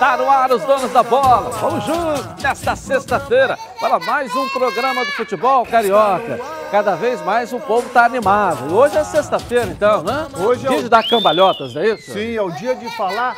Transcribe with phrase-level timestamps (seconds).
[0.00, 1.50] Está no ar os donos da bola.
[1.50, 6.40] Vamos juntos nesta sexta-feira para mais um programa do futebol carioca.
[6.70, 8.74] Cada vez mais o povo está animado.
[8.74, 10.26] Hoje é sexta-feira, então, né?
[10.38, 12.12] Hoje é dia o- de dar cambalhotas, não é isso?
[12.12, 13.36] Sim, é o dia de falar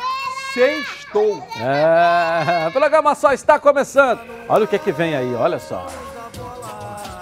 [0.53, 1.45] sextou.
[1.59, 4.21] É, o programa só está começando.
[4.47, 5.85] Olha o que, que vem aí, olha só.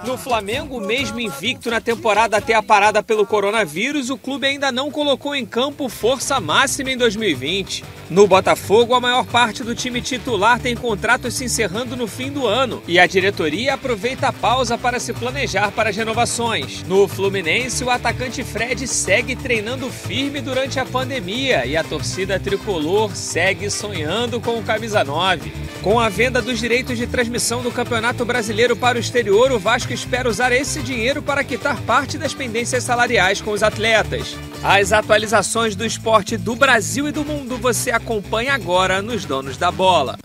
[0.04, 4.90] No Flamengo, mesmo invicto na temporada até a parada pelo coronavírus, o clube ainda não
[4.90, 7.84] colocou em campo força máxima em 2020.
[8.10, 12.48] No Botafogo, a maior parte do time titular tem contratos se encerrando no fim do
[12.48, 16.82] ano e a diretoria aproveita a pausa para se planejar para as renovações.
[16.82, 23.14] No Fluminense, o atacante Fred segue treinando firme durante a pandemia e a torcida tricolor
[23.14, 25.52] segue sonhando com o camisa 9.
[25.80, 29.91] Com a venda dos direitos de transmissão do Campeonato Brasileiro para o exterior, o Vasco
[29.92, 34.36] espera usar esse dinheiro para quitar parte das pendências salariais com os atletas.
[34.62, 39.70] As atualizações do esporte do Brasil e do mundo você acompanha agora nos Donos da
[39.70, 40.18] Bola.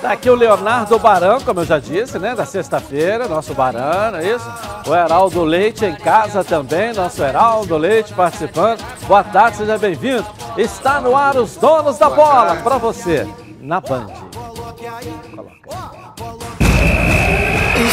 [0.00, 2.34] Tá aqui o Leonardo Barão, como eu já disse, né?
[2.34, 4.46] Da sexta-feira, nosso Barão, não é isso?
[4.86, 8.84] O Heraldo Leite em casa também, nosso Heraldo Leite participando.
[9.08, 10.26] Boa tarde, seja bem-vindo.
[10.56, 13.26] Está no ar os donos da bola para você,
[13.60, 14.06] na Band.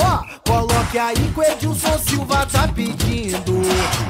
[0.00, 3.62] Ó, coloque aí que o Edilson Silva tá pedindo.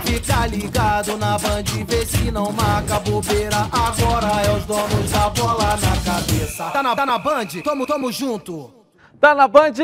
[0.04, 3.68] Fica ligado na Band, vê se não marca bobeira.
[3.72, 6.70] Agora é os donos da bola na cabeça.
[6.70, 7.46] Tá na, tá na Band?
[7.64, 8.72] Tamo, tamo junto.
[9.20, 9.74] Tá na Band?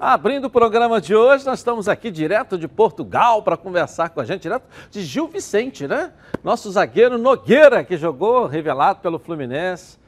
[0.00, 4.24] Abrindo o programa de hoje, nós estamos aqui direto de Portugal para conversar com a
[4.24, 6.12] gente, direto de Gil Vicente, né?
[6.42, 9.98] Nosso zagueiro Nogueira, que jogou revelado pelo Fluminense.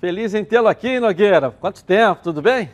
[0.00, 1.50] Feliz em tê-lo aqui, Nogueira.
[1.50, 2.70] Quanto tempo, tudo bem?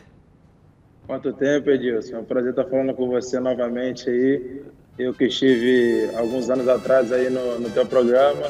[1.07, 2.15] Quanto tempo, Edilson?
[2.15, 4.61] É um prazer estar falando com você novamente aí.
[4.97, 8.47] Eu que estive alguns anos atrás aí no, no teu programa.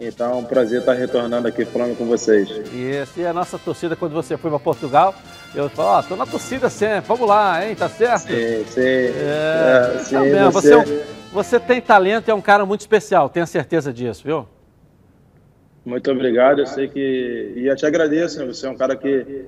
[0.00, 2.48] Então é um prazer estar retornando aqui falando com vocês.
[2.72, 5.14] Isso, e a nossa torcida, quando você foi para Portugal,
[5.54, 8.28] eu falei, ó, tô na torcida sempre, vamos lá, hein, tá certo?
[8.28, 8.80] Sim, sim.
[8.80, 12.80] É, É, sim, tá você, você- é você tem talento e é um cara muito
[12.80, 14.46] especial, tenho certeza disso, viu?
[15.84, 16.60] Muito obrigado.
[16.60, 17.52] Eu sei que.
[17.56, 18.46] E eu te agradeço, né?
[18.46, 19.46] Você é um cara que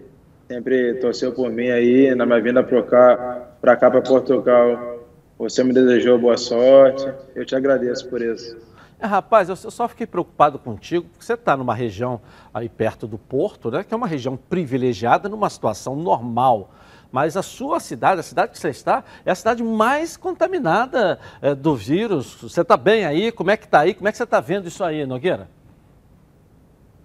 [0.53, 3.17] sempre torceu por mim aí, na minha vinda para cá,
[3.61, 4.99] para cá, para Portugal.
[5.39, 7.11] Você me desejou boa sorte.
[7.35, 8.57] Eu te agradeço por isso.
[9.01, 12.21] É, rapaz, eu só fiquei preocupado contigo, porque você está numa região
[12.53, 13.83] aí perto do Porto, né?
[13.83, 16.71] Que é uma região privilegiada, numa situação normal.
[17.11, 21.55] Mas a sua cidade, a cidade que você está, é a cidade mais contaminada eh,
[21.55, 22.37] do vírus.
[22.43, 23.33] Você está bem aí?
[23.33, 23.95] Como é que está aí?
[23.95, 25.49] Como é que você está vendo isso aí, Nogueira?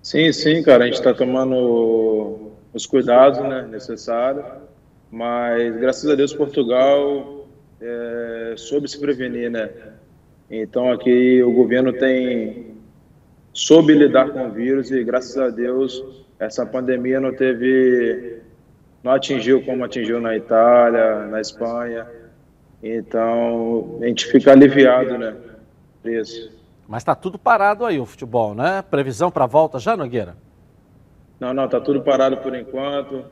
[0.02, 4.46] Sim, sim, cara, a gente está tomando os cuidados né, necessários,
[5.12, 7.48] mas graças a Deus Portugal
[7.82, 9.70] é, soube se prevenir, né?
[10.50, 12.76] Então aqui o governo tem
[13.54, 18.42] soube lidar com o vírus e graças a Deus essa pandemia não teve,
[19.04, 22.08] não atingiu como atingiu na Itália, na Espanha.
[22.82, 25.36] Então a gente fica aliviado, né?
[26.06, 26.56] Isso.
[26.88, 28.82] Mas está tudo parado aí o futebol, né?
[28.84, 30.38] Previsão para volta já, Nogueira?
[31.40, 33.24] Não, não, tá tudo parado por enquanto.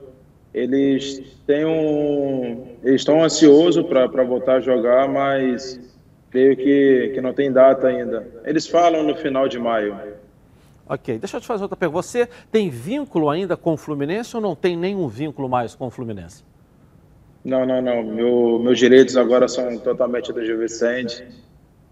[0.53, 5.79] Eles têm um, eles estão ansiosos para voltar a jogar, mas
[6.29, 8.25] creio que, que não tem data ainda.
[8.45, 9.97] Eles falam no final de maio.
[10.87, 12.03] Ok, deixa eu te fazer outra pergunta.
[12.03, 15.89] Você tem vínculo ainda com o Fluminense ou não tem nenhum vínculo mais com o
[15.89, 16.43] Fluminense?
[17.43, 18.03] Não, não, não.
[18.03, 21.27] Meu, meus direitos agora são totalmente do Gil Vicente.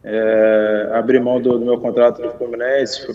[0.04, 3.08] É, abri mão do, do meu contrato do Fluminense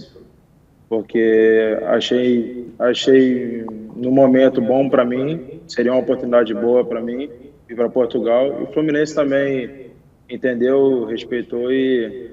[0.89, 3.65] porque achei, achei
[3.95, 7.29] no momento bom para mim, seria uma oportunidade boa para mim
[7.69, 8.61] ir para Portugal.
[8.61, 9.91] E o Fluminense também
[10.29, 12.33] entendeu, respeitou e,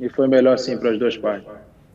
[0.00, 1.48] e foi melhor assim para as duas partes.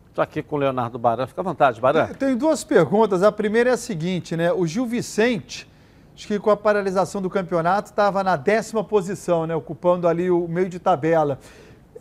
[0.07, 1.27] Estou aqui com o Leonardo Baran.
[1.27, 2.07] Fica à vontade, Baran.
[2.13, 3.21] Tem duas perguntas.
[3.21, 4.51] A primeira é a seguinte, né?
[4.51, 5.67] O Gil Vicente,
[6.15, 9.55] acho que com a paralisação do campeonato, estava na décima posição, né?
[9.55, 11.39] Ocupando ali o meio de tabela.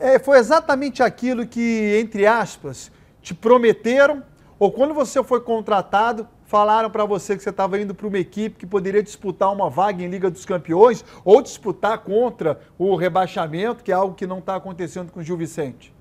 [0.01, 2.91] É, foi exatamente aquilo que, entre aspas,
[3.23, 4.23] te prometeram?
[4.59, 8.57] Ou quando você foi contratado, falaram para você que você estava indo para uma equipe
[8.57, 13.93] que poderia disputar uma vaga em Liga dos Campeões ou disputar contra o rebaixamento, que
[13.93, 15.95] é algo que não está acontecendo com o Gil Vicente?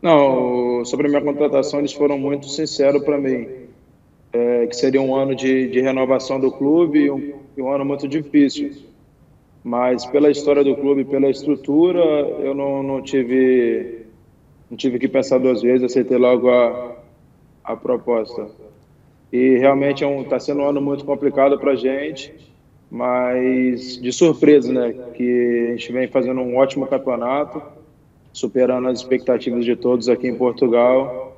[0.00, 3.64] Não, sobre a minha contratação, eles foram muito sinceros para mim.
[4.32, 8.08] É, que seria um ano de, de renovação do clube e um, um ano muito
[8.08, 8.72] difícil.
[9.62, 14.03] Mas pela história do clube, pela estrutura, eu não, não tive
[14.70, 16.96] não tive que pensar duas vezes, aceitei logo a,
[17.62, 18.48] a proposta.
[19.32, 22.32] E realmente está é um, tá sendo um ano muito complicado para a gente,
[22.90, 24.92] mas de surpresa, né?
[25.14, 27.60] Que a gente vem fazendo um ótimo campeonato,
[28.32, 31.36] superando as expectativas de todos aqui em Portugal.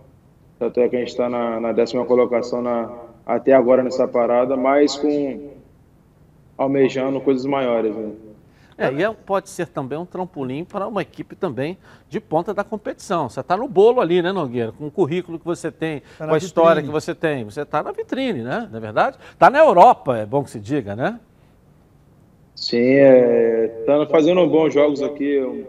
[0.60, 2.90] Até que a gente está na, na, décima colocação na,
[3.26, 5.50] até agora nessa parada, mas com
[6.56, 7.94] almejando coisas maiores.
[7.94, 8.12] Né?
[8.78, 11.78] É, e é, pode ser também um trampolim para uma equipe também
[12.10, 13.28] de ponta da competição.
[13.28, 14.72] Você está no bolo ali, né, Nogueira?
[14.72, 17.44] Com o currículo que você tem, tá com a história que você tem.
[17.44, 18.68] Você está na vitrine, né?
[18.70, 19.16] Não é verdade?
[19.32, 21.18] Está na Europa, é bom que se diga, né?
[22.54, 25.66] Sim, está é, fazendo bons jogos aqui.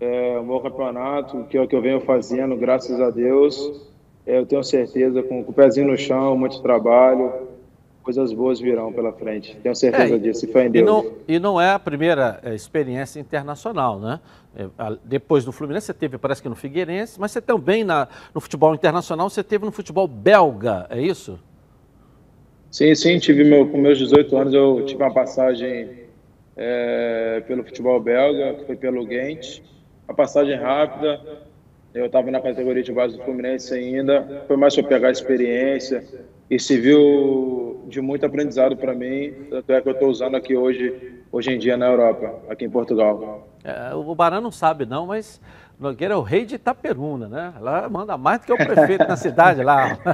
[0.00, 3.88] É, um bom campeonato, que é o que eu venho fazendo, graças a Deus.
[4.26, 7.47] É, eu tenho certeza, com, com o pezinho no chão, muito trabalho
[8.08, 9.54] coisas boas virão pela frente.
[9.62, 10.82] Tenho certeza é, disso, foi em Deus.
[10.82, 14.18] E não, e não é a primeira é, experiência internacional, né?
[14.56, 14.66] É,
[15.04, 18.74] depois do Fluminense, você teve, parece que no Figueirense, mas você também na, no futebol
[18.74, 21.38] internacional, você teve no futebol belga, é isso?
[22.70, 25.90] Sim, sim, tive meu, com meus 18 anos, eu tive uma passagem
[26.56, 29.60] é, pelo futebol belga, que foi pelo Ghent,
[30.08, 31.20] uma passagem rápida,
[31.92, 36.02] eu estava na categoria de base do Fluminense ainda, foi mais para pegar experiência,
[36.50, 40.56] e se viu de muito aprendizado para mim, tanto é que eu estou usando aqui
[40.56, 43.48] hoje, hoje em dia na Europa, aqui em Portugal.
[43.64, 45.40] É, o Barão não sabe não, mas
[45.78, 47.54] Nogueira é o rei de Itaperuna, né?
[47.60, 49.96] Lá manda mais do que o prefeito na cidade lá.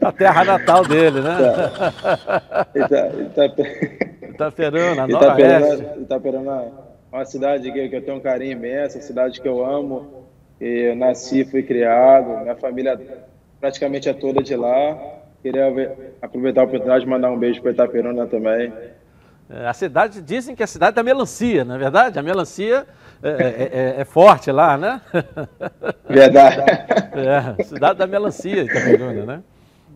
[0.00, 1.36] A terra natal dele, né?
[2.74, 3.44] Ita, Ita,
[4.28, 6.72] Itaperuna, Itaperuna, Itaperuna
[7.12, 10.26] é uma cidade que, que eu tenho um carinho imenso, uma cidade que eu amo.
[10.60, 12.98] Eu nasci, fui criado, minha família
[13.60, 15.17] praticamente é toda de lá.
[15.42, 15.68] Queria
[16.20, 18.72] aproveitar a oportunidade de mandar um beijo para Itaperuna também.
[19.50, 22.18] É, a cidade, dizem que é a cidade da melancia, não é verdade?
[22.18, 22.86] A melancia
[23.22, 25.00] é, é, é, é forte lá, né?
[26.08, 26.60] Verdade.
[27.58, 29.42] É, cidade da melancia, Itaperuna, né?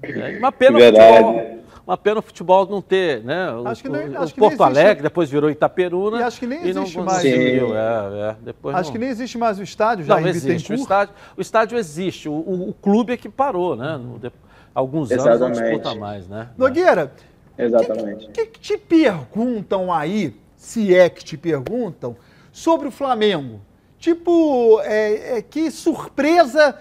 [0.03, 1.19] É, uma pena Verdade.
[1.19, 3.53] Futebol, uma pena o futebol não ter, né?
[3.53, 6.21] O, acho que nem, acho o Porto Alegre, depois virou Itaperuna.
[6.21, 7.25] E acho que nem existe não, mais.
[7.25, 8.93] É, é, depois acho não.
[8.93, 10.73] que nem existe mais o estádio já não, existe.
[10.73, 12.29] O estádio, o estádio existe.
[12.29, 13.97] O, o, o clube é que parou, né?
[13.97, 14.33] No, de,
[14.75, 15.43] alguns Exatamente.
[15.43, 16.51] anos não disputa mais, né?
[16.57, 17.13] Nogueira,
[17.57, 18.27] Exatamente.
[18.27, 22.17] O que, que, que te perguntam aí, se é que te perguntam,
[22.51, 23.61] sobre o Flamengo?
[23.99, 26.77] Tipo, é, é, que surpresa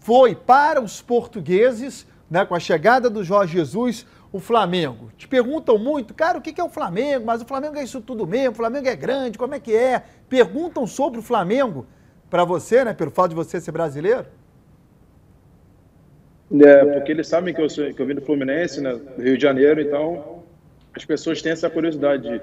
[0.00, 5.10] foi para os portugueses, né, com a chegada do Jorge Jesus, o Flamengo?
[5.16, 7.26] Te perguntam muito, cara, o que é o Flamengo?
[7.26, 10.02] Mas o Flamengo é isso tudo mesmo, o Flamengo é grande, como é que é?
[10.28, 11.86] Perguntam sobre o Flamengo
[12.28, 14.26] para você, né, pelo fato de você ser brasileiro?
[16.50, 19.36] É, porque eles sabem que eu, sou, que eu vim do Fluminense, né, do Rio
[19.36, 20.42] de Janeiro, então
[20.94, 22.40] as pessoas têm essa curiosidade de,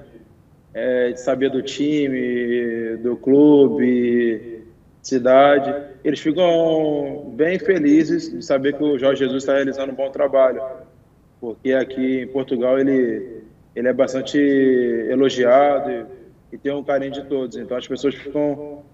[0.72, 4.62] é, de saber do time, do clube,
[5.02, 5.74] cidade.
[6.04, 10.62] Eles ficam bem felizes de saber que o Jorge Jesus está realizando um bom trabalho,
[11.40, 13.42] porque aqui em Portugal ele,
[13.74, 17.56] ele é bastante elogiado e, e tem um carinho de todos.
[17.56, 18.84] Então as pessoas ficam,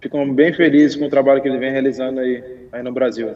[0.00, 3.28] ficam bem felizes com o trabalho que ele vem realizando aí, aí no Brasil.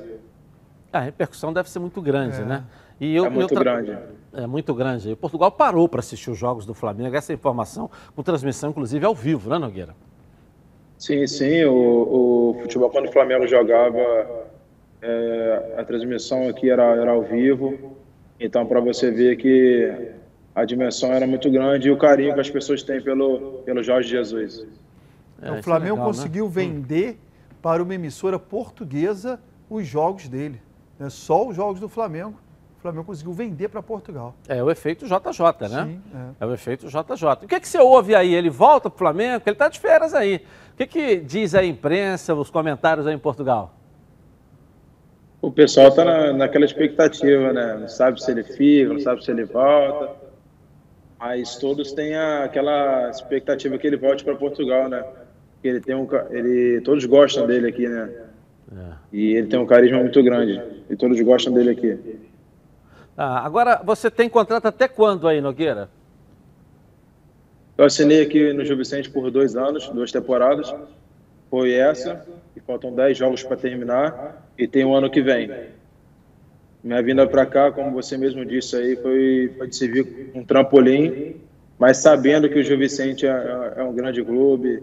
[0.92, 2.44] A repercussão deve ser muito grande, é.
[2.44, 2.64] né?
[3.00, 3.62] E eu, é muito tra...
[3.62, 3.98] grande.
[4.32, 5.10] É muito grande.
[5.10, 7.14] E Portugal parou para assistir os jogos do Flamengo.
[7.14, 9.94] Essa informação com transmissão, inclusive, ao vivo, né, Nogueira?
[10.98, 11.64] Sim, sim.
[11.64, 14.00] O, o futebol, quando o Flamengo jogava,
[15.02, 17.96] é, a transmissão aqui era, era ao vivo.
[18.40, 19.92] Então, para você ver que
[20.54, 24.08] a dimensão era muito grande e o carinho que as pessoas têm pelo, pelo Jorge
[24.08, 24.66] Jesus.
[25.40, 26.16] É, o Flamengo é legal, né?
[26.16, 26.52] conseguiu né?
[26.52, 27.18] vender
[27.60, 29.38] para uma emissora portuguesa
[29.68, 30.60] os jogos dele.
[30.98, 31.10] Né?
[31.10, 32.38] Só os jogos do Flamengo.
[32.78, 34.34] O Flamengo conseguiu vender para Portugal.
[34.46, 35.84] É o efeito JJ, né?
[35.84, 36.44] Sim, é.
[36.44, 37.44] é o efeito JJ.
[37.44, 38.34] O que, é que você ouve aí?
[38.34, 39.42] Ele volta para o Flamengo?
[39.44, 40.42] Ele está de férias aí.
[40.72, 43.74] O que, que diz a imprensa, os comentários aí em Portugal?
[45.40, 47.76] O pessoal está na, naquela expectativa, né?
[47.80, 50.14] Não sabe se ele fica, não sabe se ele volta.
[51.18, 55.04] Mas todos têm a, aquela expectativa que ele volte para Portugal, né?
[55.62, 58.25] Ele tem um, ele, todos gostam dele aqui, né?
[58.72, 58.92] É.
[59.12, 60.60] E ele tem um carisma muito grande.
[60.88, 61.98] E todos gostam dele aqui.
[63.16, 65.88] Ah, agora, você tem contrato até quando aí, Nogueira?
[67.78, 70.74] Eu assinei aqui no Gil Vicente por dois anos, duas temporadas.
[71.50, 75.50] Foi essa, e faltam dez jogos para terminar, e tem um ano que vem.
[76.82, 81.36] Minha vinda para cá, como você mesmo disse aí, foi, foi de servir um trampolim,
[81.78, 84.82] mas sabendo que o Gil Vicente é, é um grande clube,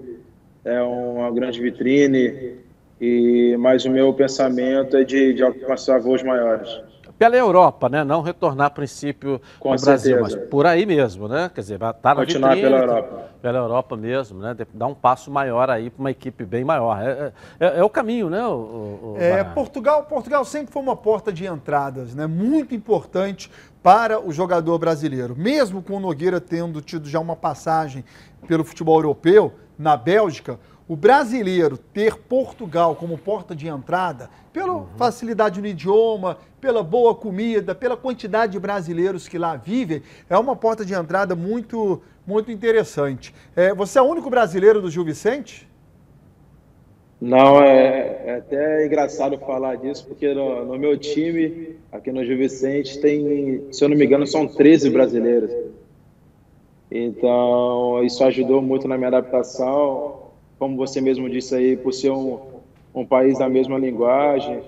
[0.64, 2.58] é uma grande vitrine,
[3.04, 6.82] e, mas o meu pensamento é de, de alcançar voos maiores.
[7.18, 8.04] pela Europa, né?
[8.04, 11.50] Não retornar a princípio Com no Brasil, mas por aí mesmo, né?
[11.54, 13.24] Quer dizer, vai estar na Continuar vitrine, pela Europa.
[13.42, 14.56] Pela Europa mesmo, né?
[14.74, 16.98] Dar um passo maior aí para uma equipe bem maior.
[17.02, 18.46] É, é- é o caminho, né?
[18.46, 19.44] O, o- o É?
[19.44, 22.26] Portugal, Portugal sempre foi uma porta de entradas, né?
[22.26, 25.36] Muito importante para o jogador brasileiro.
[25.38, 28.04] Mesmo com o Nogueira tendo tido já uma passagem
[28.48, 30.58] pelo futebol europeu na Bélgica,
[30.94, 37.74] o brasileiro ter Portugal como porta de entrada, pela facilidade no idioma, pela boa comida,
[37.74, 43.34] pela quantidade de brasileiros que lá vivem, é uma porta de entrada muito, muito interessante.
[43.56, 45.68] É, você é o único brasileiro do Gil Vicente?
[47.20, 52.38] Não, é, é até engraçado falar disso, porque no, no meu time, aqui no Gil
[52.38, 55.50] Vicente, tem, se eu não me engano, são 13 brasileiros.
[56.92, 60.23] Então, isso ajudou muito na minha adaptação.
[60.64, 62.40] Como você mesmo disse aí, por ser um,
[62.96, 64.64] um país da mesma linguagem,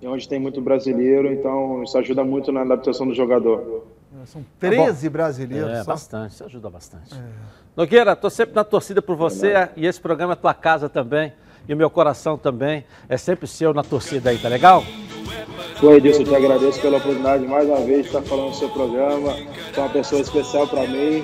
[0.00, 3.84] e onde tem muito brasileiro, então isso ajuda muito na adaptação do jogador.
[4.24, 5.68] São 13 brasileiros.
[5.68, 5.92] É, só.
[5.92, 7.14] bastante, isso ajuda bastante.
[7.76, 11.34] Nogueira, estou sempre na torcida por você e esse programa é tua casa também.
[11.68, 14.82] E o meu coração também é sempre seu na torcida aí, tá legal?
[15.78, 18.70] Pô, Edilson, eu te agradeço pela oportunidade mais uma vez de estar falando do seu
[18.70, 19.32] programa.
[19.34, 21.22] Você é uma pessoa especial para mim.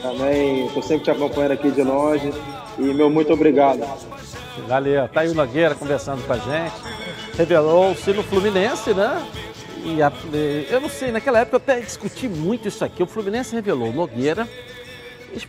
[0.00, 2.30] Também estou sempre te acompanhando aqui de longe.
[2.78, 3.80] E meu muito obrigado.
[4.66, 5.08] Valeu.
[5.08, 6.74] Tá aí o Nogueira conversando com a gente.
[7.36, 9.26] Revelou-se no Fluminense, né?
[9.84, 10.12] E a-
[10.70, 13.02] eu não sei, naquela época eu até discuti muito isso aqui.
[13.02, 14.48] O Fluminense revelou o Nogueira.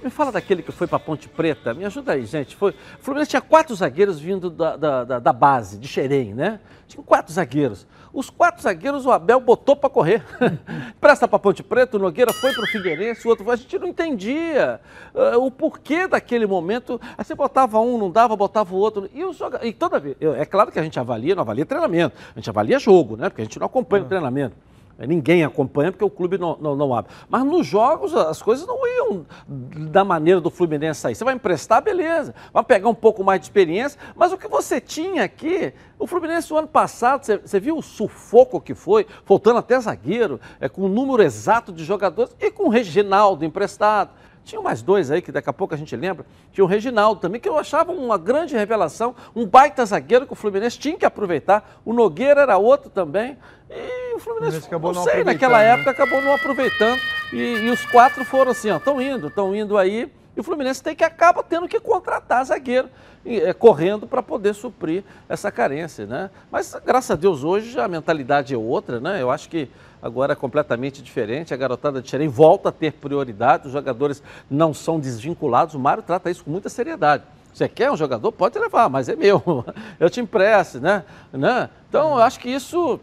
[0.01, 1.73] Me fala daquele que foi para Ponte Preta.
[1.73, 2.55] Me ajuda aí, gente.
[2.55, 6.59] Foi, o Fluminense tinha quatro zagueiros vindo da, da, da- da base, de Xerém, né?
[6.87, 7.85] Tinha quatro zagueiros.
[8.13, 10.23] Os quatro zagueiros o Abel botou para correr.
[11.01, 13.55] Presta para Ponte Preta, o Nogueira foi para o Figueirense, o outro foi.
[13.55, 14.79] A gente não entendia
[15.15, 17.01] ah, o porquê daquele momento.
[17.17, 19.09] Aí você botava um, não dava, botava o outro.
[19.15, 19.65] E, os joga...
[19.65, 20.15] e toda vez.
[20.37, 22.15] É claro que a gente avalia, não avalia treinamento.
[22.35, 23.29] A gente avalia jogo, né?
[23.29, 24.55] Porque a gente não acompanha o treinamento.
[24.99, 27.11] Ninguém acompanha porque o clube não, não, não abre.
[27.27, 31.15] Mas nos jogos as coisas não iam da maneira do Fluminense sair.
[31.15, 32.35] Você vai emprestar, beleza.
[32.53, 33.99] Vai pegar um pouco mais de experiência.
[34.15, 37.81] Mas o que você tinha aqui, o Fluminense o ano passado, você, você viu o
[37.81, 42.65] sufoco que foi, faltando até zagueiro, é, com o número exato de jogadores e com
[42.65, 44.11] o Reginaldo emprestado.
[44.43, 46.25] Tinha mais dois aí que daqui a pouco a gente lembra.
[46.51, 50.35] Tinha o Reginaldo também, que eu achava uma grande revelação, um baita zagueiro que o
[50.35, 51.79] Fluminense tinha que aproveitar.
[51.85, 53.37] O Nogueira era outro também.
[53.75, 55.69] E o Fluminense, Fluminense acabou não não sei, naquela né?
[55.69, 56.99] época acabou não aproveitando.
[57.31, 60.11] E, e os quatro foram assim, ó, estão indo, estão indo aí.
[60.35, 62.89] E o Fluminense tem que acaba tendo que contratar zagueiro,
[63.25, 66.29] e, é, correndo para poder suprir essa carência, né?
[66.51, 69.21] Mas graças a Deus hoje a mentalidade é outra, né?
[69.21, 69.69] Eu acho que
[70.01, 71.53] agora é completamente diferente.
[71.53, 75.75] A garotada de Xerém volta a ter prioridade, os jogadores não são desvinculados.
[75.75, 77.23] O Mário trata isso com muita seriedade.
[77.53, 78.31] Você quer um jogador?
[78.31, 79.63] Pode levar, mas é meu.
[79.99, 81.03] Eu te empresto, né?
[81.31, 81.69] né?
[81.87, 82.99] Então, eu acho que isso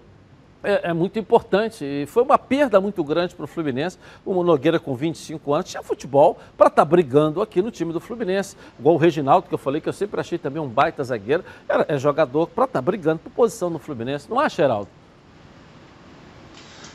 [0.62, 1.84] é, é muito importante.
[1.84, 3.98] E foi uma perda muito grande para o Fluminense.
[4.24, 8.56] O Nogueira, com 25 anos, tinha futebol para estar brigando aqui no time do Fluminense.
[8.78, 11.84] Igual o Reginaldo, que eu falei que eu sempre achei também um baita zagueiro, era,
[11.88, 14.28] é jogador para estar brigando por posição no Fluminense.
[14.28, 14.88] Não acha, Geraldo?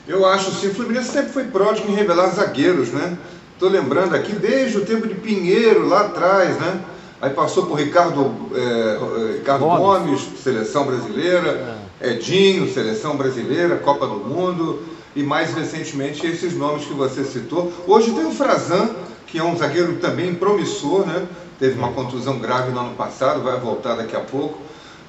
[0.08, 3.18] Eu acho sim, o Fluminense sempre foi pródigo em revelar zagueiros, né?
[3.54, 6.82] Estou lembrando aqui desde o tempo de Pinheiro, lá atrás, né?
[7.22, 9.80] Aí passou por Ricardo, é, é, Ricardo Gomes.
[9.80, 10.40] Gomes.
[10.42, 14.84] seleção brasileira, Edinho, seleção brasileira, Copa do Mundo,
[15.16, 17.72] e mais recentemente esses nomes que você citou.
[17.88, 18.90] Hoje tem o Frazan,
[19.28, 21.26] que é um zagueiro também promissor, né?
[21.58, 24.60] Teve uma contusão grave no ano passado, vai voltar daqui a pouco.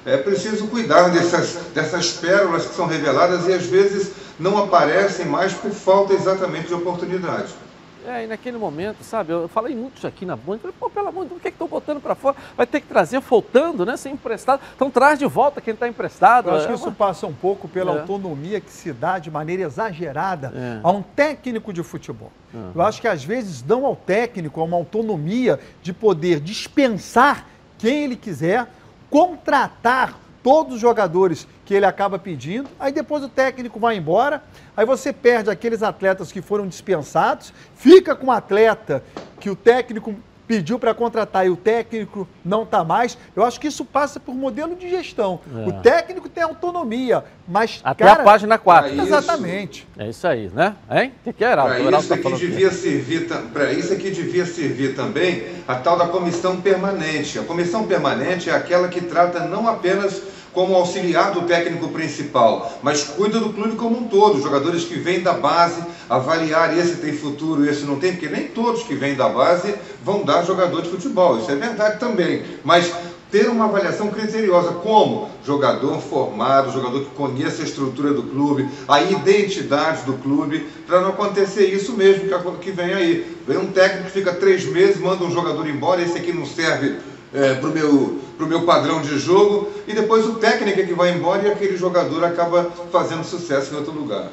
[0.05, 5.51] É preciso cuidar dessas, dessas pérolas que são reveladas e às vezes não aparecem mais
[5.51, 7.53] por falta exatamente de oportunidade.
[8.07, 11.09] É, e naquele momento, sabe, eu falei muito isso aqui na Band, falei, pô, pelo
[11.09, 12.37] amor de Deus, por que estão botando para fora?
[12.55, 14.61] Vai ter que trazer faltando, né, ser emprestado.
[14.75, 16.47] Então traz de volta quem está emprestado.
[16.49, 17.99] Eu acho É que isso uma- passa um pouco pela É.
[17.99, 20.79] autonomia que se dá de maneira exagerada É.
[20.81, 22.31] a um técnico de futebol.
[22.73, 27.45] Eu acho que às vezes dão ao técnico uma autonomia de poder dispensar
[27.77, 28.67] quem ele quiser,
[29.09, 34.41] contratar todos os jogadores que ele acaba pedindo, aí depois o técnico vai embora,
[34.77, 39.03] aí você perde aqueles atletas que foram dispensados, fica com o atleta
[39.41, 40.15] que o técnico
[40.47, 43.17] pediu para contratar e o técnico não está mais.
[43.35, 45.41] Eu acho que isso passa por modelo de gestão.
[45.53, 45.67] É.
[45.67, 48.91] O técnico tem autonomia, mas Até cara, a página 4.
[48.91, 49.85] Aí- Exatamente.
[49.97, 50.75] É isso aí, né?
[50.89, 51.11] Hein?
[51.19, 51.75] O que, que é, Heraldo?
[51.75, 52.35] Para isso, tá quê?
[52.37, 57.37] devia servir, para isso aqui devia servir também a tal da comissão permanente.
[57.37, 63.03] A comissão permanente é aquela que trata não apenas como auxiliar do técnico principal, mas
[63.03, 64.41] cuida do clube como um todo.
[64.41, 68.81] Jogadores que vêm da base, avaliar esse tem futuro, esse não tem, porque nem todos
[68.81, 71.37] que vêm da base vão dar jogador de futebol.
[71.37, 72.41] Isso é verdade também.
[72.63, 72.91] Mas
[73.29, 78.99] ter uma avaliação criteriosa, como jogador formado, jogador que conheça a estrutura do clube, a
[78.99, 83.37] identidade do clube, para não acontecer isso mesmo que, que vem aí.
[83.47, 86.95] Vem um técnico que fica três meses, manda um jogador embora, esse aqui não serve
[87.33, 90.93] é, para o meu, pro meu padrão de jogo, e depois o técnico é que
[90.93, 94.29] vai embora e aquele jogador acaba fazendo sucesso em outro lugar.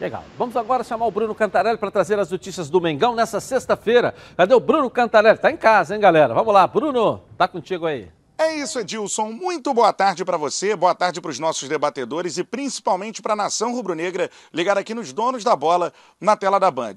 [0.00, 0.24] Legal.
[0.36, 4.14] Vamos agora chamar o Bruno Cantarelli para trazer as notícias do Mengão nessa sexta-feira.
[4.36, 5.38] Cadê o Bruno Cantarelli?
[5.38, 6.34] Tá em casa, hein, galera?
[6.34, 8.08] Vamos lá, Bruno, tá contigo aí.
[8.36, 9.30] É isso, Edilson.
[9.30, 13.36] Muito boa tarde para você, boa tarde para os nossos debatedores e principalmente para a
[13.36, 16.94] nação rubro-negra ligada aqui nos donos da bola na tela da Band.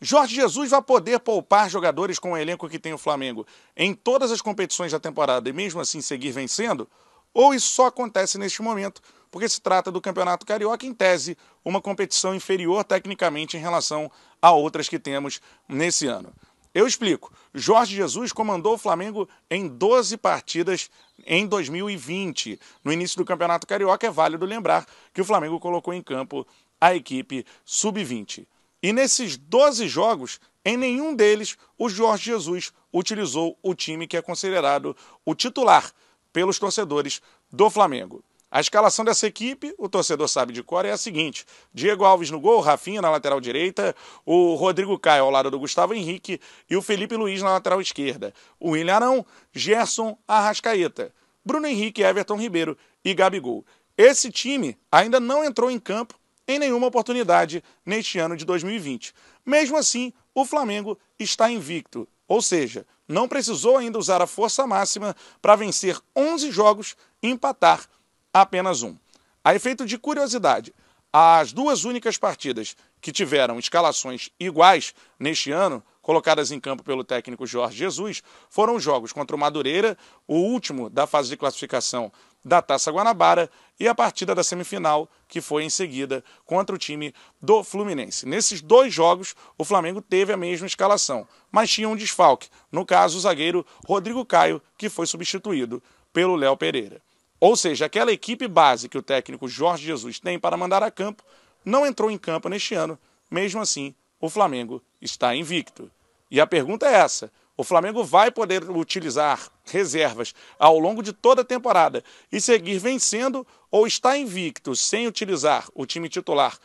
[0.00, 4.32] Jorge Jesus vai poder poupar jogadores com o elenco que tem o Flamengo em todas
[4.32, 6.88] as competições da temporada e mesmo assim seguir vencendo?
[7.34, 11.80] Ou isso só acontece neste momento porque se trata do Campeonato Carioca, em tese, uma
[11.80, 14.10] competição inferior tecnicamente em relação
[14.42, 16.32] a outras que temos nesse ano?
[16.72, 17.32] Eu explico.
[17.52, 20.90] Jorge Jesus comandou o Flamengo em 12 partidas
[21.26, 22.58] em 2020.
[22.84, 26.46] No início do Campeonato Carioca, é válido lembrar que o Flamengo colocou em campo
[26.80, 28.46] a equipe sub-20.
[28.82, 34.22] E nesses 12 jogos, em nenhum deles, o Jorge Jesus utilizou o time que é
[34.22, 35.92] considerado o titular
[36.32, 37.20] pelos torcedores
[37.52, 38.24] do Flamengo.
[38.50, 42.40] A escalação dessa equipe, o torcedor sabe de cor, é a seguinte: Diego Alves no
[42.40, 43.94] gol, Rafinha na lateral direita,
[44.26, 48.34] o Rodrigo Caio ao lado do Gustavo Henrique e o Felipe Luiz na lateral esquerda.
[48.58, 53.64] O William Arão, Gerson, Arrascaeta, Bruno Henrique, Everton Ribeiro e Gabigol.
[53.96, 56.19] Esse time ainda não entrou em campo
[56.50, 59.14] em nenhuma oportunidade neste ano de 2020.
[59.44, 65.16] Mesmo assim, o Flamengo está invicto, ou seja, não precisou ainda usar a força máxima
[65.40, 67.86] para vencer 11 jogos e empatar
[68.32, 68.96] apenas um.
[69.42, 70.74] A efeito de curiosidade,
[71.12, 77.46] as duas únicas partidas que tiveram escalações iguais neste ano, colocadas em campo pelo técnico
[77.46, 82.12] Jorge Jesus, foram jogos contra o Madureira, o último da fase de classificação
[82.44, 87.14] da Taça Guanabara, e a partida da semifinal, que foi em seguida contra o time
[87.40, 88.26] do Fluminense.
[88.26, 93.18] Nesses dois jogos, o Flamengo teve a mesma escalação, mas tinha um desfalque, no caso
[93.18, 95.82] o zagueiro Rodrigo Caio, que foi substituído
[96.12, 97.02] pelo Léo Pereira.
[97.40, 101.24] Ou seja, aquela equipe base que o técnico Jorge Jesus tem para mandar a campo
[101.64, 102.98] não entrou em campo neste ano.
[103.30, 105.90] Mesmo assim, o Flamengo está invicto.
[106.30, 111.42] E a pergunta é essa: o Flamengo vai poder utilizar reservas ao longo de toda
[111.42, 116.58] a temporada e seguir vencendo ou está invicto sem utilizar o time titular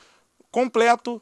[0.51, 1.21] completo,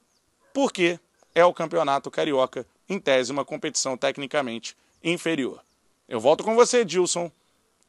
[0.54, 1.00] porque
[1.34, 5.60] é o Campeonato Carioca, em tese, uma competição tecnicamente inferior.
[6.08, 7.32] Eu volto com você, Dilson,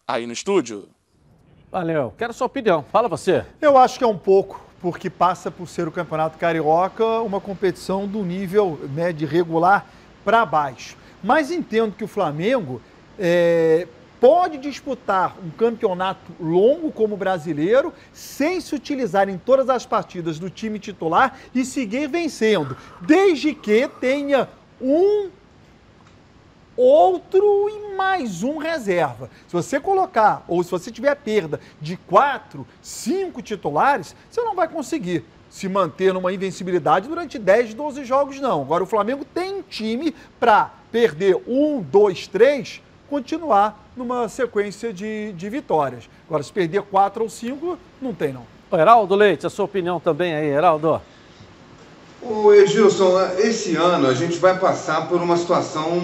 [0.07, 0.89] aí no estúdio.
[1.75, 2.15] Valeu.
[2.17, 2.85] Quero sua opinião.
[2.93, 3.45] Fala você.
[3.61, 8.07] Eu acho que é um pouco, porque passa por ser o Campeonato Carioca uma competição
[8.07, 9.85] do nível né, de regular
[10.25, 10.97] para baixo.
[11.21, 12.81] Mas entendo que o Flamengo
[13.19, 13.89] é,
[14.21, 20.49] pode disputar um campeonato longo como brasileiro sem se utilizar em todas as partidas do
[20.49, 24.49] time titular e seguir vencendo, desde que tenha
[24.81, 25.29] um
[26.77, 29.31] outro e mais um reserva.
[29.47, 34.69] Se você colocar, ou se você tiver perda de quatro, cinco titulares, você não vai
[34.69, 38.63] conseguir se manter numa invencibilidade durante 10, 12 jogos, não.
[38.63, 45.49] Agora, o Flamengo tem time para perder um, dois, três, continuar numa sequência de, de
[45.49, 46.11] vitórias.
[46.27, 48.45] Agora, se perder quatro ou cinco, não tem, não.
[48.73, 51.01] Heraldo Leite, a sua opinião também aí, Heraldo?
[52.27, 56.01] O Edilson, esse ano a gente vai passar por uma situação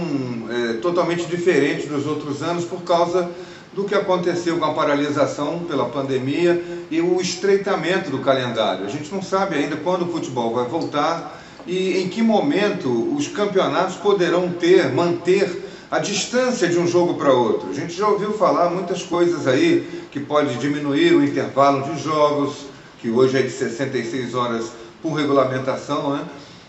[0.51, 3.31] é, totalmente diferente dos outros anos por causa
[3.73, 8.85] do que aconteceu com a paralisação pela pandemia e o estreitamento do calendário.
[8.85, 13.27] A gente não sabe ainda quando o futebol vai voltar e em que momento os
[13.27, 17.71] campeonatos poderão ter, manter a distância de um jogo para outro.
[17.71, 22.67] A gente já ouviu falar muitas coisas aí que pode diminuir o intervalo de jogos,
[22.99, 26.25] que hoje é de 66 horas por regulamentação, né?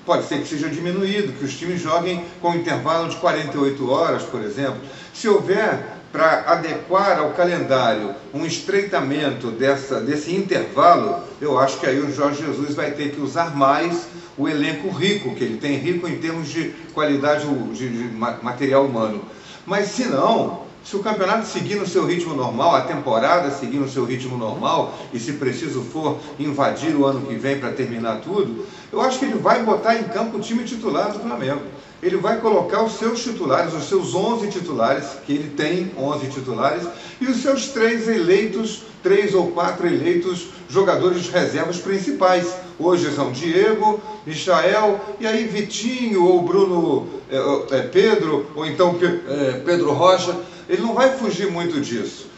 [0.06, 4.42] pode ser que seja diminuído, que os times joguem com intervalo de 48 horas, por
[4.42, 4.82] exemplo.
[5.14, 5.80] Se houver
[6.12, 12.44] para adequar ao calendário um estreitamento dessa, desse intervalo, eu acho que aí o Jorge
[12.44, 16.50] Jesus vai ter que usar mais o elenco rico que ele tem, rico em termos
[16.50, 19.24] de qualidade de, de material humano.
[19.66, 23.90] Mas se não, se o campeonato seguir no seu ritmo normal, a temporada seguir no
[23.90, 28.66] seu ritmo normal, e se preciso for invadir o ano que vem para terminar tudo,
[28.92, 31.62] eu acho que ele vai botar em campo o time titular do Flamengo.
[32.02, 36.84] Ele vai colocar os seus titulares, os seus 11 titulares, que ele tem 11 titulares,
[37.22, 42.56] e os seus três eleitos, três ou quatro eleitos jogadores reservas principais.
[42.80, 49.62] Hoje são Diego, Michael, e aí Vitinho ou Bruno é, é, Pedro, ou então é,
[49.64, 50.36] Pedro Rocha
[50.68, 52.30] ele não vai fugir muito disso.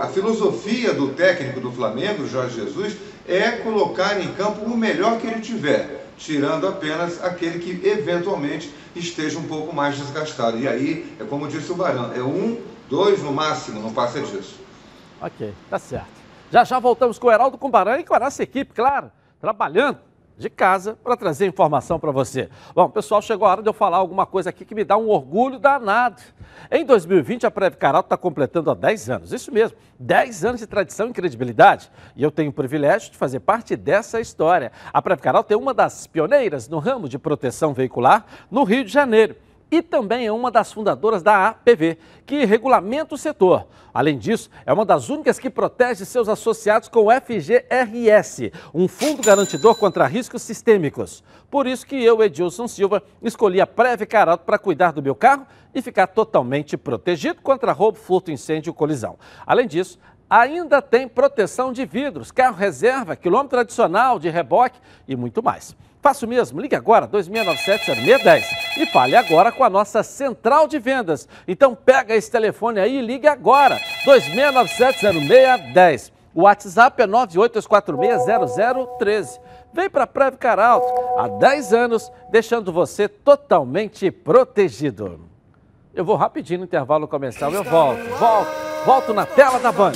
[0.00, 2.96] A filosofia do técnico do Flamengo, Jorge Jesus,
[3.28, 9.38] é colocar em campo o melhor que ele tiver, tirando apenas aquele que eventualmente esteja
[9.38, 10.58] um pouco mais desgastado.
[10.58, 14.58] E aí, é como disse o Barão, é um, dois no máximo, não passa disso.
[15.20, 16.08] Ok, tá certo.
[16.50, 19.98] Já já voltamos com o Heraldo Cumbarã e com a nossa equipe, claro, trabalhando
[20.40, 22.48] de casa para trazer informação para você.
[22.74, 25.08] Bom, pessoal, chegou a hora de eu falar alguma coisa aqui que me dá um
[25.08, 26.22] orgulho danado.
[26.70, 30.66] Em 2020, a Preve Caralto está completando há 10 anos, isso mesmo, 10 anos de
[30.66, 31.90] tradição e credibilidade.
[32.16, 34.72] E eu tenho o privilégio de fazer parte dessa história.
[34.92, 38.90] A Preve Caralto é uma das pioneiras no ramo de proteção veicular no Rio de
[38.90, 39.36] Janeiro
[39.70, 43.66] e também é uma das fundadoras da APV, que regulamenta o setor.
[43.94, 49.22] Além disso, é uma das únicas que protege seus associados com o FGRS, um fundo
[49.22, 51.22] garantidor contra riscos sistêmicos.
[51.50, 55.46] Por isso que eu, Edilson Silva, escolhi a Preve Caralto para cuidar do meu carro
[55.74, 59.18] e ficar totalmente protegido contra roubo, furto, incêndio e colisão.
[59.46, 64.78] Além disso, ainda tem proteção de vidros, carro reserva, quilômetro adicional de reboque
[65.08, 65.76] e muito mais.
[66.02, 68.44] Faça o mesmo, ligue agora, 2697-0610
[68.78, 71.28] e fale agora com a nossa central de vendas.
[71.46, 76.10] Então pega esse telefone aí e ligue agora, 2697-0610.
[76.34, 79.38] O WhatsApp é 982460013.
[79.74, 80.86] Vem para a Preve Caralto,
[81.18, 85.28] há 10 anos, deixando você totalmente protegido.
[85.94, 88.50] Eu vou rapidinho no intervalo comercial, eu volto, volto,
[88.86, 89.92] volto na tela da Band.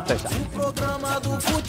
[0.00, 0.28] Até já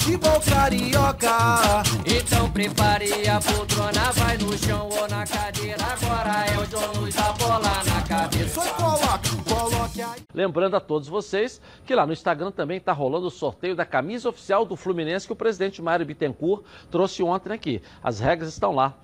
[0.10, 1.84] futebol carioca.
[2.06, 5.78] Então prepare a poltrona, vai no chão ou na cadeira.
[5.84, 8.62] Agora é o John Luiz, a bola na cabeça.
[8.62, 10.22] Só coloque, coloque aí.
[10.34, 14.30] Lembrando a todos vocês que lá no Instagram também está rolando o sorteio da camisa
[14.30, 17.82] oficial do Fluminense que o presidente Mário Bittencourt trouxe ontem aqui.
[18.04, 18.95] As regras estão lá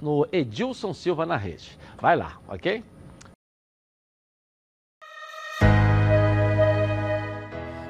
[0.00, 1.78] no Edilson Silva na rede.
[2.00, 2.82] Vai lá, ok?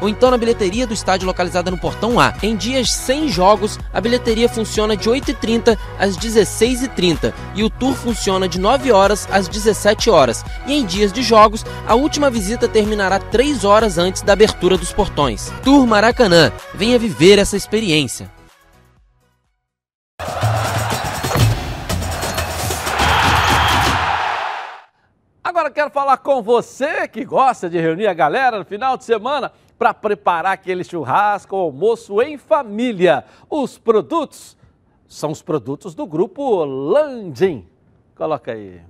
[0.00, 2.34] ou então na bilheteria do estádio localizada no Portão A.
[2.42, 8.48] Em dias sem jogos, a bilheteria funciona de 8h30 às 16h30 e o tour funciona
[8.48, 10.44] de 9 horas às 17 horas.
[10.66, 14.92] E em dias de jogos, a última visita terminará 3 horas antes da abertura dos
[14.92, 15.52] portões.
[15.62, 18.30] Tour Maracanã, venha viver essa experiência.
[25.42, 29.50] Agora quero falar com você que gosta de reunir a galera no final de semana
[29.78, 33.24] para preparar aquele churrasco, almoço em família.
[33.48, 34.56] Os produtos
[35.08, 37.64] são os produtos do grupo Landim.
[38.14, 38.80] Coloca aí.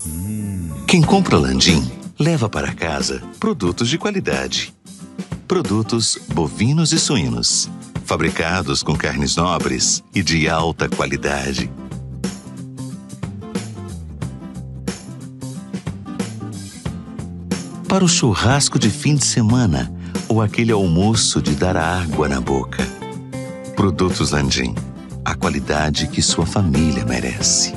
[0.87, 1.83] Quem compra Landim
[2.19, 4.73] leva para casa produtos de qualidade.
[5.49, 7.71] Produtos bovinos e suínos,
[8.05, 11.71] fabricados com carnes nobres e de alta qualidade.
[17.89, 19.93] Para o churrasco de fim de semana,
[20.29, 22.83] ou aquele almoço de dar água na boca.
[23.75, 24.75] Produtos Landim,
[25.25, 27.75] a qualidade que sua família merece.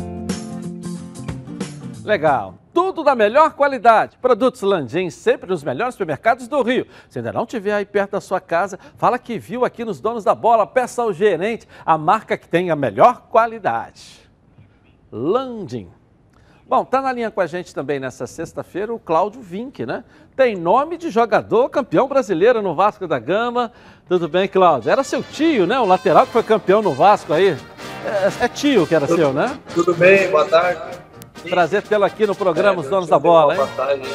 [2.03, 2.55] Legal.
[2.73, 4.17] Tudo da melhor qualidade.
[4.21, 6.87] Produtos Landim, sempre nos melhores supermercados do Rio.
[7.09, 10.23] Se ainda não estiver aí perto da sua casa, fala que viu aqui nos Donos
[10.23, 14.29] da Bola, peça ao gerente a marca que tem a melhor qualidade.
[15.11, 15.89] Landim.
[16.69, 20.03] Bom, tá na linha com a gente também nessa sexta-feira o Cláudio Vinck, né?
[20.35, 23.71] Tem nome de jogador campeão brasileiro no Vasco da Gama.
[24.07, 24.91] Tudo bem, Cláudio?
[24.91, 25.79] Era seu tio, né?
[25.79, 27.57] O lateral que foi campeão no Vasco aí.
[28.05, 29.59] É, é tio que era tudo, seu, né?
[29.73, 30.79] Tudo bem, boa tarde.
[31.49, 33.59] Prazer tê-lo aqui no programa É, Os Donos da Bola, hein?
[33.61, 34.05] uma vantagem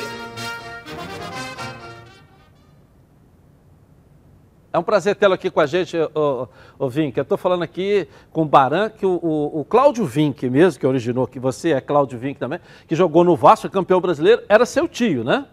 [4.75, 7.17] É um prazer tê-lo aqui com a gente, ô, ô Vink.
[7.17, 10.85] Eu estou falando aqui com o Baran, que o, o, o Cláudio Vink mesmo, que
[10.85, 12.59] originou, que você é Cláudio Vink também,
[12.89, 15.47] que jogou no Vasco, campeão brasileiro, era seu tio, né?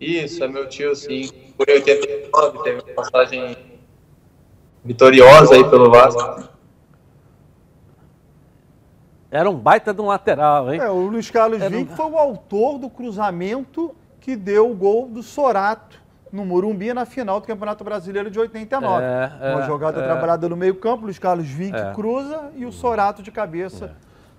[0.00, 1.28] Isso, é meu tio, sim.
[1.56, 3.56] Por 89, teve uma passagem
[4.84, 6.48] vitoriosa aí pelo Vasco.
[9.28, 10.80] Era um baita de um lateral, hein?
[10.80, 14.74] É, o Luiz Carlos É, Vinck não- foi o autor do cruzamento que deu o
[14.76, 19.02] gol do Sorato no Morumbi na final do Campeonato Brasileiro de 89.
[19.02, 20.04] É, é, Uma jogada é.
[20.04, 21.92] trabalhada no meio-campo, Luiz Carlos Vinck É.
[21.94, 23.86] cruza e o Sorato de cabeça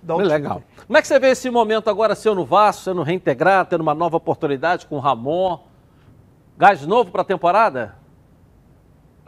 [0.02, 0.28] Muito título.
[0.28, 0.62] legal.
[0.86, 3.94] Como é que você vê esse momento agora seu no Vasco, sendo reintegrado, tendo uma
[3.94, 5.58] nova oportunidade com o Ramon?
[6.56, 7.94] Gás novo para a temporada?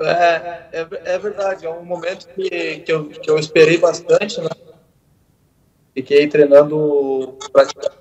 [0.01, 4.49] É, é, é verdade, é um momento que, que, eu, que eu esperei bastante, né?
[5.95, 7.97] Fiquei treinando praticamente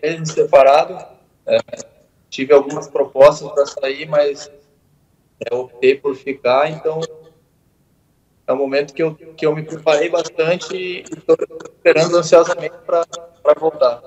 [0.00, 0.98] seis meses separado.
[1.46, 1.58] É,
[2.38, 4.48] tive algumas propostas para sair, mas
[5.40, 7.00] é, optei por ficar, então
[8.46, 13.54] é um momento que eu, que eu me preparei bastante e estou esperando ansiosamente para
[13.58, 14.00] voltar.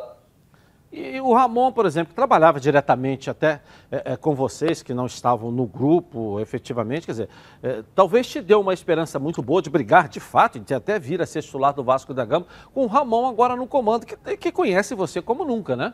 [0.94, 5.08] E o Ramon, por exemplo, que trabalhava diretamente até é, é, com vocês, que não
[5.08, 7.30] estavam no grupo efetivamente, quer dizer,
[7.62, 11.22] é, talvez te deu uma esperança muito boa de brigar de fato, de até vir
[11.22, 14.52] a ser titular do Vasco da Gama, com o Ramon agora no comando, que, que
[14.54, 15.94] conhece você como nunca, né?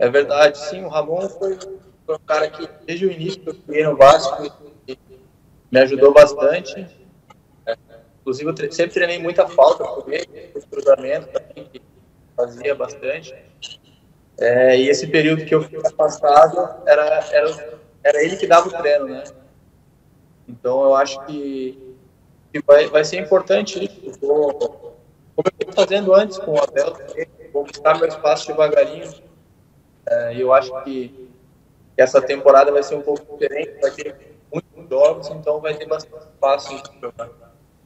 [0.00, 0.82] É verdade, sim.
[0.82, 1.58] O Ramon foi,
[2.06, 4.50] foi um cara que, desde o início, eu fiquei no Vasco
[5.70, 6.86] me ajudou bastante.
[7.66, 7.76] É,
[8.20, 11.82] inclusive, eu sempre treinei muita falta com ele, os cruzamentos também, que
[12.34, 13.34] fazia bastante.
[14.38, 18.72] É, e esse período que eu fiquei afastado, era, era, era ele que dava o
[18.72, 19.24] treino, né?
[20.48, 21.94] Então, eu acho que,
[22.52, 24.18] que vai, vai ser importante isso.
[24.20, 29.29] Vou, como eu estou fazendo antes com o Abel, também, conquistar meu espaço devagarinho.
[30.10, 31.30] É, e eu acho que,
[31.96, 34.16] essa temporada vai ser um pouco diferente, vai ter
[34.52, 37.28] muitos jogos, então vai ter bastante espaço de jogar.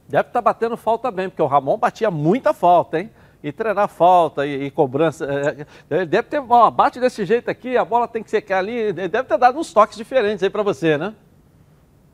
[0.07, 3.11] Deve estar batendo falta bem, porque o Ramon batia muita falta, hein?
[3.43, 5.25] E treinar falta e, e cobrança.
[5.25, 8.91] é, Ele deve ter, ó, bate desse jeito aqui, a bola tem que secar ali.
[8.93, 11.13] Deve ter dado uns toques diferentes aí para você, né?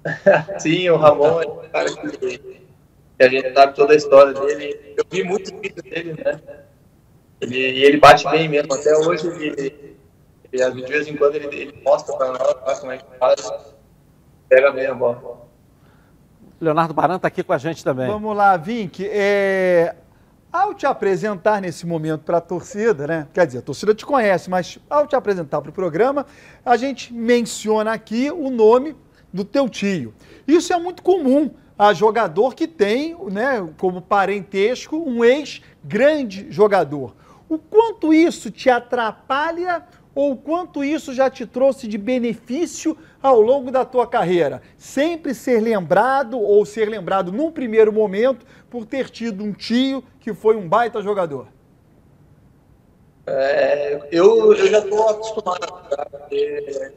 [0.59, 2.61] Sim, o Ramon é um cara que, que
[3.19, 4.95] a gente sabe toda a história dele.
[4.97, 6.41] Eu vi muitos vídeos dele, né?
[7.39, 8.73] Ele, e ele bate bem mesmo.
[8.73, 9.97] Até hoje, ele,
[10.51, 13.73] ele, de vez em quando, ele, ele mostra pra nós como é que faz.
[14.49, 15.49] Pega bem a bola.
[16.59, 18.07] Leonardo Baran está aqui com a gente também.
[18.07, 19.07] Vamos lá, Vink.
[19.09, 19.95] É,
[20.51, 23.27] Ao te apresentar nesse momento para a torcida, né?
[23.33, 26.25] Quer dizer, a torcida te conhece, mas ao te apresentar para o programa,
[26.65, 28.95] a gente menciona aqui o nome
[29.31, 30.13] do teu tio.
[30.45, 37.15] Isso é muito comum a jogador que tem, né, como parentesco, um ex-grande jogador.
[37.47, 39.83] O quanto isso te atrapalha
[40.13, 44.61] ou quanto isso já te trouxe de benefício ao longo da tua carreira?
[44.77, 50.33] Sempre ser lembrado ou ser lembrado num primeiro momento por ter tido um tio que
[50.33, 51.47] foi um baita jogador.
[53.25, 56.05] É, eu, eu já estou acostumado, tá?
[56.11, 56.91] Porque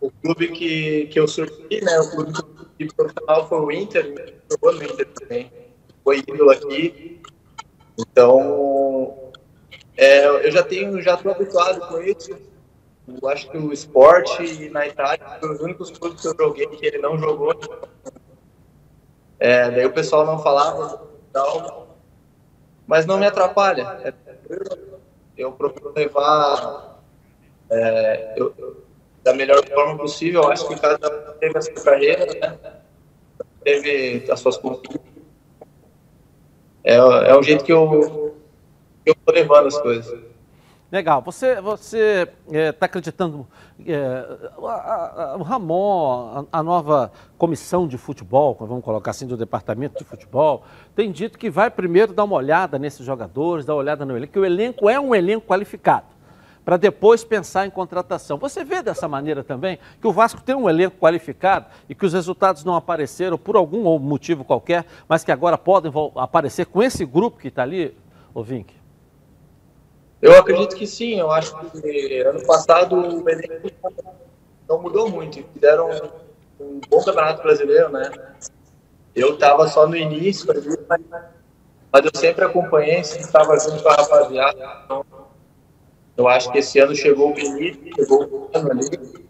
[0.00, 2.32] o clube que, que eu surgi, né, o clube
[2.78, 5.52] que profissional foi o Inter, jogou no Inter também,
[6.04, 7.20] foi ídolo aqui,
[7.98, 9.30] então
[9.96, 12.30] é, eu já tenho, já estou habituado com isso,
[13.08, 16.86] eu acho que o esporte na Itália foi os únicos clubes que eu joguei que
[16.86, 17.54] ele não jogou,
[19.38, 21.08] é, daí o pessoal não falava
[22.86, 24.14] mas não me atrapalha, é,
[25.36, 26.90] eu procuro levar
[27.70, 28.52] é, eu,
[29.22, 30.42] da melhor forma possível.
[30.42, 32.58] Eu acho que cada um teve a sua carreira, né?
[33.62, 35.00] teve as suas conquistas.
[36.82, 38.34] É, é o jeito que eu
[39.04, 40.29] que eu tô levando as coisas.
[40.90, 41.22] Legal.
[41.22, 43.46] Você você está acreditando
[43.86, 44.26] é,
[44.60, 49.98] a- a- o Ramon, a, a nova comissão de futebol, vamos colocar assim, do departamento
[49.98, 50.64] de futebol,
[50.96, 54.32] tem dito que vai primeiro dar uma olhada nesses jogadores, dar uma olhada no elenco,
[54.32, 56.06] que o elenco é um elenco qualificado,
[56.64, 58.36] para depois pensar em contratação.
[58.38, 62.12] Você vê dessa maneira também que o Vasco tem um elenco qualificado e que os
[62.12, 67.38] resultados não apareceram por algum motivo qualquer, mas que agora podem aparecer com esse grupo
[67.38, 67.96] que está ali,
[68.34, 68.79] ô Vink?
[70.20, 71.18] Eu acredito que sim.
[71.18, 73.70] Eu acho que ano passado o elenco
[74.68, 75.42] não mudou muito.
[75.52, 75.90] Fizeram
[76.60, 78.10] um, um bom campeonato brasileiro, né?
[79.14, 80.46] Eu estava só no início,
[81.92, 84.82] mas, eu sempre acompanhei, sempre estava junto com a rapaziada.
[84.84, 85.04] Então,
[86.16, 89.28] eu acho que esse ano chegou o Benito, chegou o ano ali.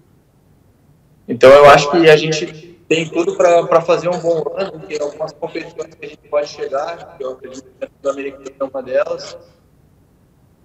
[1.31, 2.47] Então eu acho que a gente
[2.89, 7.17] tem tudo para fazer um bom ano, tem algumas competições que a gente pode chegar,
[7.21, 9.39] eu acredito que a Sul-Americana é uma delas.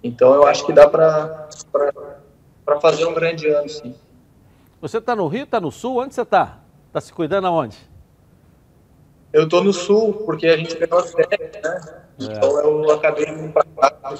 [0.06, 1.48] Então eu acho que dá para
[2.80, 3.94] fazer um grande ano, sim.
[4.80, 5.98] Você está no Rio, está no Sul?
[5.98, 6.60] Onde você está?
[6.88, 7.76] Está se cuidando aonde?
[9.32, 12.02] Eu estou no Sul, porque a gente ganhou as férias, né?
[12.20, 12.24] É.
[12.24, 14.14] Então eu acabei indo para cá,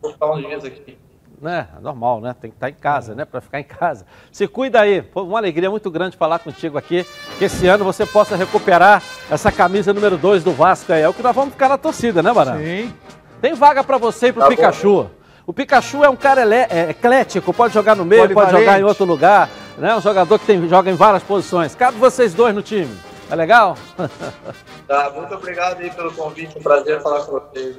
[0.00, 0.98] vou ficar uns dias aqui
[1.40, 1.68] né?
[1.80, 2.34] Normal, né?
[2.40, 3.24] Tem que estar em casa, né?
[3.24, 4.06] Para ficar em casa.
[4.32, 5.02] Se cuida aí.
[5.12, 7.06] Foi uma alegria muito grande falar contigo aqui.
[7.38, 11.02] Que esse ano você possa recuperar essa camisa número 2 do Vasco aí.
[11.02, 12.58] É o que nós vamos ficar na torcida, né, Barão?
[12.58, 12.92] Sim.
[13.40, 15.04] Tem vaga para você e pro tá Pikachu.
[15.04, 15.10] Bom.
[15.46, 19.04] O Pikachu é um cara é, eclético, pode jogar no meio, pode jogar em outro
[19.04, 19.94] lugar, né?
[19.94, 21.74] Um jogador que tem, joga em várias posições.
[21.74, 22.94] Cabe vocês dois no time.
[23.30, 23.76] É legal?
[24.86, 27.76] Tá, muito obrigado aí pelo convite, um prazer falar com vocês.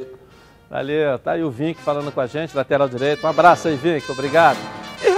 [0.69, 3.25] Valeu, tá aí o Vink falando com a gente, lateral direito.
[3.25, 4.57] Um abraço aí, Vink, obrigado.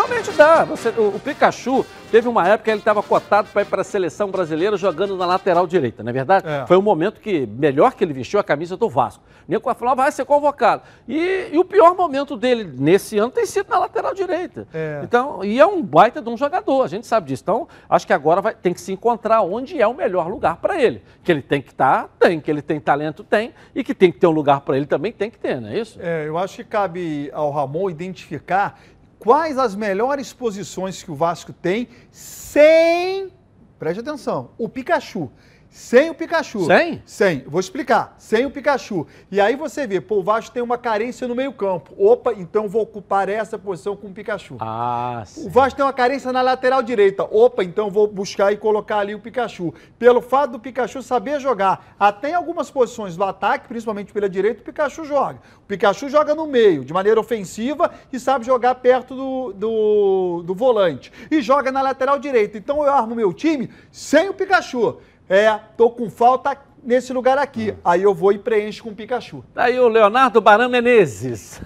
[0.10, 0.64] Realmente dá.
[0.64, 3.84] Você, o, o Pikachu teve uma época que ele estava cotado para ir para a
[3.84, 6.48] seleção brasileira jogando na lateral direita, não é verdade?
[6.48, 6.66] É.
[6.66, 9.24] Foi um momento que, melhor que ele vestiu a camisa do Vasco.
[9.48, 10.84] Nem falou, ah, vai ser convocado.
[11.08, 14.68] E, e, o pior momento dele nesse ano tem sido na lateral direita.
[14.74, 15.02] É.
[15.04, 17.44] Então, e é um baita de um jogador, a gente sabe disso.
[17.44, 20.82] Então, acho que agora vai, tem que se encontrar onde é o melhor lugar para
[20.82, 21.04] ele.
[21.24, 24.12] Que ele tem que estar, tá, tem, que ele tem talento, tem, e que tem
[24.12, 26.00] que ter um lugar para ele também, tem que ter, não é isso?
[26.02, 28.80] É, eu acho que cabe ao Ramon identificar
[29.20, 33.32] quais as melhores posições que o Vasco tem sem,
[33.78, 35.30] preste atenção, o Pikachu.
[35.70, 36.66] Sem o Pikachu.
[36.66, 37.02] Sem?
[37.06, 37.44] Sem.
[37.46, 38.16] Vou explicar.
[38.18, 39.06] Sem o Pikachu.
[39.32, 41.94] E aí você vê, pô, o Vasco tem uma carência no meio-campo.
[41.96, 44.58] Opa, então vou ocupar essa posição com o Pikachu.
[44.60, 45.46] Ah, sim.
[45.46, 47.24] O Vasco tem uma carência na lateral direita.
[47.24, 49.72] Opa, então vou buscar e colocar ali o Pikachu.
[50.00, 54.62] Pelo fato do Pikachu saber jogar, até em algumas posições do ataque, principalmente pela direita,
[54.62, 55.40] o Pikachu joga.
[55.64, 60.56] O Pikachu joga no meio, de maneira ofensiva, e sabe jogar perto do, do, do
[60.56, 61.12] volante.
[61.30, 62.58] E joga na lateral direita.
[62.58, 64.98] Então eu armo meu time sem o Pikachu.
[65.30, 67.76] É, tô com falta nesse lugar aqui.
[67.86, 69.44] Aí eu vou e preencho com o Pikachu.
[69.54, 71.62] Tá aí o Leonardo Baran Menezes.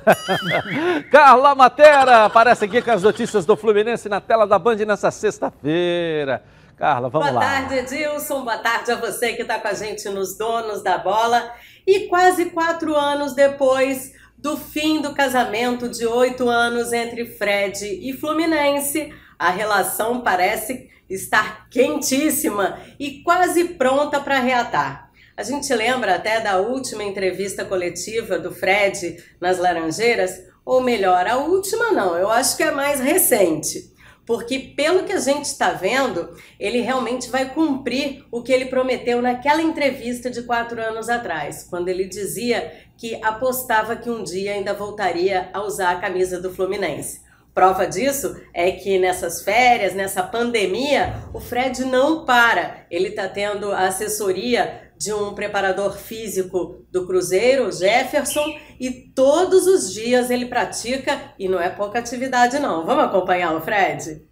[1.09, 6.43] Carla Matera aparece aqui com as notícias do Fluminense na tela da Band nessa sexta-feira.
[6.75, 7.47] Carla, vamos Boa lá.
[7.47, 8.43] Boa tarde, Edilson.
[8.43, 11.53] Boa tarde a você que está com a gente nos Donos da Bola.
[11.87, 18.11] E quase quatro anos depois do fim do casamento de oito anos entre Fred e
[18.11, 25.11] Fluminense, a relação parece estar quentíssima e quase pronta para reatar.
[25.35, 31.37] A gente lembra até da última entrevista coletiva do Fred nas Laranjeiras, ou melhor, a
[31.37, 33.91] última não, eu acho que é mais recente.
[34.25, 39.21] Porque, pelo que a gente está vendo, ele realmente vai cumprir o que ele prometeu
[39.21, 44.73] naquela entrevista de quatro anos atrás, quando ele dizia que apostava que um dia ainda
[44.73, 47.21] voltaria a usar a camisa do Fluminense.
[47.53, 52.85] Prova disso é que nessas férias, nessa pandemia, o Fred não para.
[52.89, 59.93] Ele está tendo a assessoria de um preparador físico do Cruzeiro, Jefferson, e todos os
[59.93, 62.85] dias ele pratica e não é pouca atividade não.
[62.85, 64.25] Vamos acompanhar o Fred?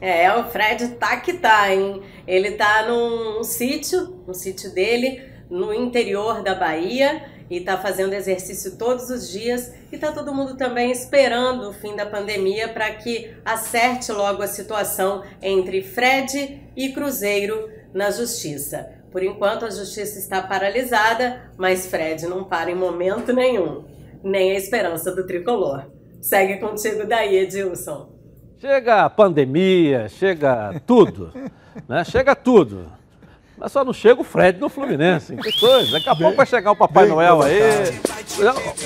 [0.00, 2.02] É, o Fred tá que tá, hein?
[2.26, 8.78] Ele tá num sítio, no sítio dele, no interior da Bahia, e tá fazendo exercício
[8.78, 9.72] todos os dias.
[9.92, 14.46] E tá todo mundo também esperando o fim da pandemia para que acerte logo a
[14.46, 18.88] situação entre Fred e Cruzeiro na justiça.
[19.10, 23.84] Por enquanto a justiça está paralisada, mas Fred não para em momento nenhum,
[24.22, 25.90] nem a esperança do tricolor.
[26.20, 28.19] Segue contigo daí, Edilson.
[28.60, 31.32] Chega a pandemia, chega tudo,
[31.88, 32.04] né?
[32.04, 32.84] Chega tudo.
[33.56, 35.34] Mas só não chega o Fred no Fluminense.
[35.34, 35.92] Que coisa.
[35.92, 37.58] Daqui a pouco vai chegar o Papai Noel aí.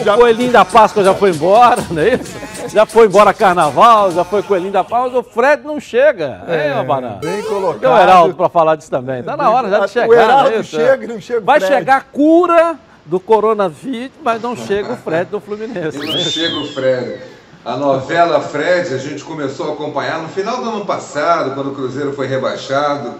[0.01, 2.68] O Coelhinho da Páscoa já foi embora, não é isso?
[2.68, 5.18] Já foi embora Carnaval, já foi Coelhinho da Páscoa.
[5.18, 6.44] O Fred não chega.
[6.46, 7.18] É, é Barão.
[7.18, 7.80] Bem colocado.
[7.80, 9.24] Tem o Heraldo para falar disso também.
[9.24, 10.09] Tá na hora já de chegar.
[10.09, 14.40] O Heraldo é chega e não chega o Vai chegar a cura do coronavírus, mas
[14.40, 15.98] não chega o Fred do Fluminense.
[15.98, 17.34] E não chega o Fred.
[17.64, 21.74] A novela Fred a gente começou a acompanhar no final do ano passado, quando o
[21.74, 23.14] Cruzeiro foi rebaixado.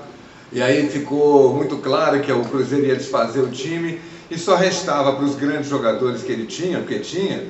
[0.53, 3.99] E aí ficou muito claro que o Cruzeiro ia desfazer o time
[4.30, 7.45] e só restava para os grandes jogadores que ele tinha, porque tinha,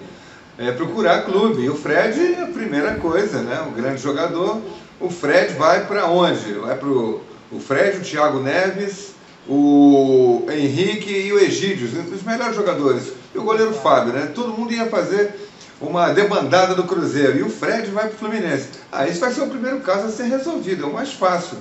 [0.57, 1.63] é, procurar clube.
[1.63, 3.67] E o Fred é a primeira coisa, né?
[3.67, 4.61] O grande jogador.
[5.01, 6.53] O Fred vai para onde?
[6.53, 7.21] Vai para o
[7.59, 9.15] Fred, o Thiago Neves,
[9.49, 13.15] o Henrique e o Egídio, os melhores jogadores.
[13.35, 14.31] E o goleiro Fábio, né?
[14.33, 15.44] Todo mundo ia fazer
[15.81, 18.69] uma debandada do Cruzeiro e o Fred vai para o Fluminense.
[18.91, 21.59] Ah, esse vai ser o primeiro caso a ser resolvido, é o mais fácil.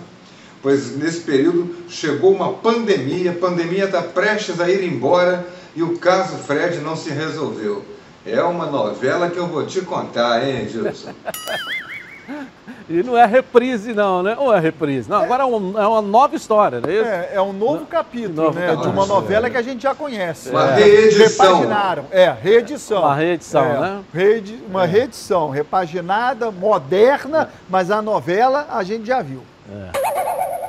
[0.62, 5.46] Pois nesse período chegou uma pandemia, a pandemia está prestes a ir embora
[5.76, 7.84] e o caso Fred não se resolveu.
[8.26, 11.14] É uma novela que eu vou te contar, hein, Gilson?
[12.90, 14.36] E não é reprise, não, né?
[14.38, 15.10] Ou é reprise?
[15.10, 17.10] Não, agora é, um, é uma nova história, não é isso?
[17.10, 18.68] É, é um novo capítulo, novo né?
[18.68, 18.92] Capítulo.
[18.92, 20.50] De uma novela que a gente já conhece.
[20.50, 20.76] Uma é.
[20.76, 21.46] reedição.
[21.46, 22.06] Repaginaram.
[22.12, 23.02] É, reedição.
[23.02, 24.00] Uma reedição, é, né?
[24.14, 24.88] Reedi uma é.
[24.88, 29.42] reedição, repaginada, moderna, mas a novela a gente já viu.
[29.72, 30.03] É.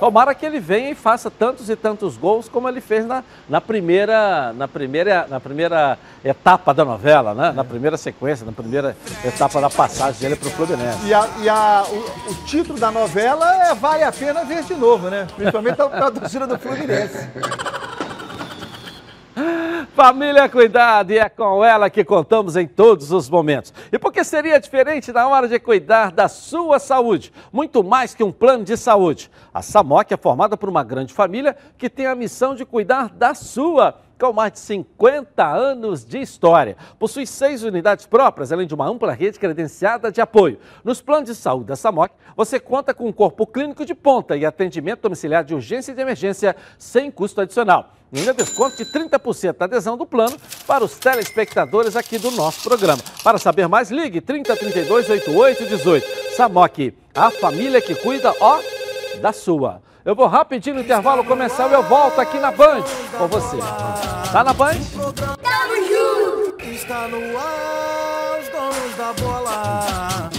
[0.01, 3.61] Tomara que ele venha e faça tantos e tantos gols como ele fez na, na,
[3.61, 7.53] primeira, na, primeira, na primeira etapa da novela, né?
[7.53, 11.07] na primeira sequência, na primeira etapa da passagem dele para o Fluminense.
[11.07, 14.75] E, a, e a, o, o, título da novela é Vale a Pena Ver de
[14.75, 15.27] Novo, né?
[15.37, 17.29] Principalmente a, a torcida do Fluminense.
[19.95, 23.73] Família Cuidado, e é com ela que contamos em todos os momentos.
[23.93, 27.33] E por que seria diferente na hora de cuidar da sua saúde?
[27.53, 29.31] Muito mais que um plano de saúde.
[29.53, 33.35] A SAMOC é formada por uma grande família que tem a missão de cuidar da
[33.35, 36.79] sua com mais de 50 anos de história.
[36.99, 40.59] Possui seis unidades próprias, além de uma ampla rede credenciada de apoio.
[40.83, 44.47] Nos planos de saúde da SAMOC, você conta com um corpo clínico de ponta e
[44.47, 47.93] atendimento domiciliar de urgência e de emergência sem custo adicional.
[48.11, 52.63] E ainda desconto de 30% da adesão do plano para os telespectadores aqui do nosso
[52.67, 53.03] programa.
[53.23, 56.35] Para saber mais, ligue 3032 8818.
[56.35, 58.59] SAMOC, a família que cuida, ó,
[59.21, 59.83] da sua.
[60.05, 62.83] Eu vou rapidinho no intervalo começar e eu volto aqui na Band
[63.17, 63.57] com você.
[64.31, 64.75] Tá na Band?
[65.43, 66.71] Tamo junto!
[66.71, 70.31] Está no ar, os donos da bola.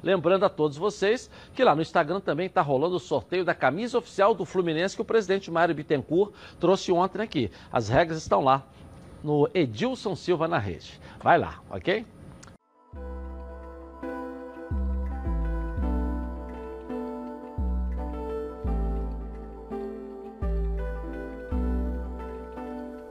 [0.00, 3.98] Lembrando a todos vocês que lá no Instagram também está rolando o sorteio da camisa
[3.98, 7.50] oficial do Fluminense que o presidente Mário Bittencourt trouxe ontem aqui.
[7.72, 8.62] As regras estão lá
[9.24, 11.00] no Edilson Silva na rede.
[11.20, 12.06] Vai lá, ok?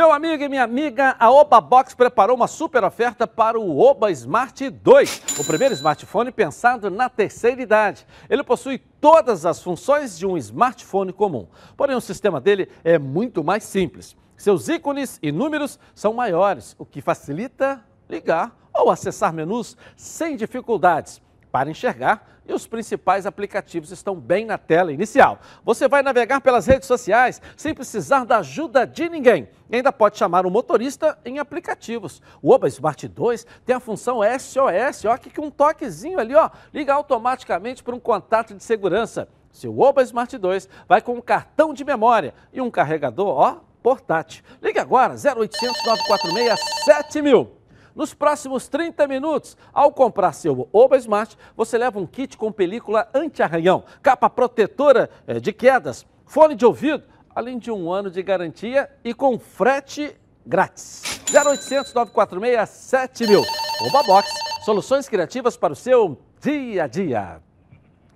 [0.00, 4.10] Meu amigo e minha amiga, a Oba Box preparou uma super oferta para o Oba
[4.10, 8.06] Smart 2, o primeiro smartphone pensado na terceira idade.
[8.30, 11.46] Ele possui todas as funções de um smartphone comum,
[11.76, 14.16] porém o sistema dele é muito mais simples.
[14.38, 21.20] Seus ícones e números são maiores, o que facilita ligar ou acessar menus sem dificuldades.
[21.50, 25.38] Para enxergar e os principais aplicativos estão bem na tela inicial.
[25.64, 29.48] Você vai navegar pelas redes sociais sem precisar da ajuda de ninguém.
[29.70, 32.20] E ainda pode chamar o motorista em aplicativos.
[32.42, 36.92] O Oba Smart 2 tem a função SOS, ó, que um toquezinho ali, ó, liga
[36.92, 39.28] automaticamente para um contato de segurança.
[39.52, 44.42] Seu Oba Smart 2 vai com um cartão de memória e um carregador, ó, portátil.
[44.60, 47.59] Ligue agora, 0800 946 7000.
[47.94, 53.08] Nos próximos 30 minutos, ao comprar seu Oba Smart, você leva um kit com película
[53.12, 58.90] anti-arranhão, capa protetora eh, de quedas, fone de ouvido, além de um ano de garantia
[59.04, 60.16] e com frete
[60.46, 61.02] grátis.
[61.32, 63.42] 0800 946 7000.
[63.88, 64.28] Oba Box,
[64.64, 67.40] soluções criativas para o seu dia a dia.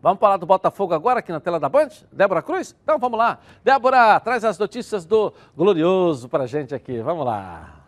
[0.03, 1.89] Vamos falar do Botafogo agora aqui na tela da Band?
[2.13, 2.77] Débora Cruz?
[2.83, 3.39] Então vamos lá.
[3.65, 7.01] Débora, traz as notícias do Glorioso para gente aqui.
[7.01, 7.84] Vamos lá.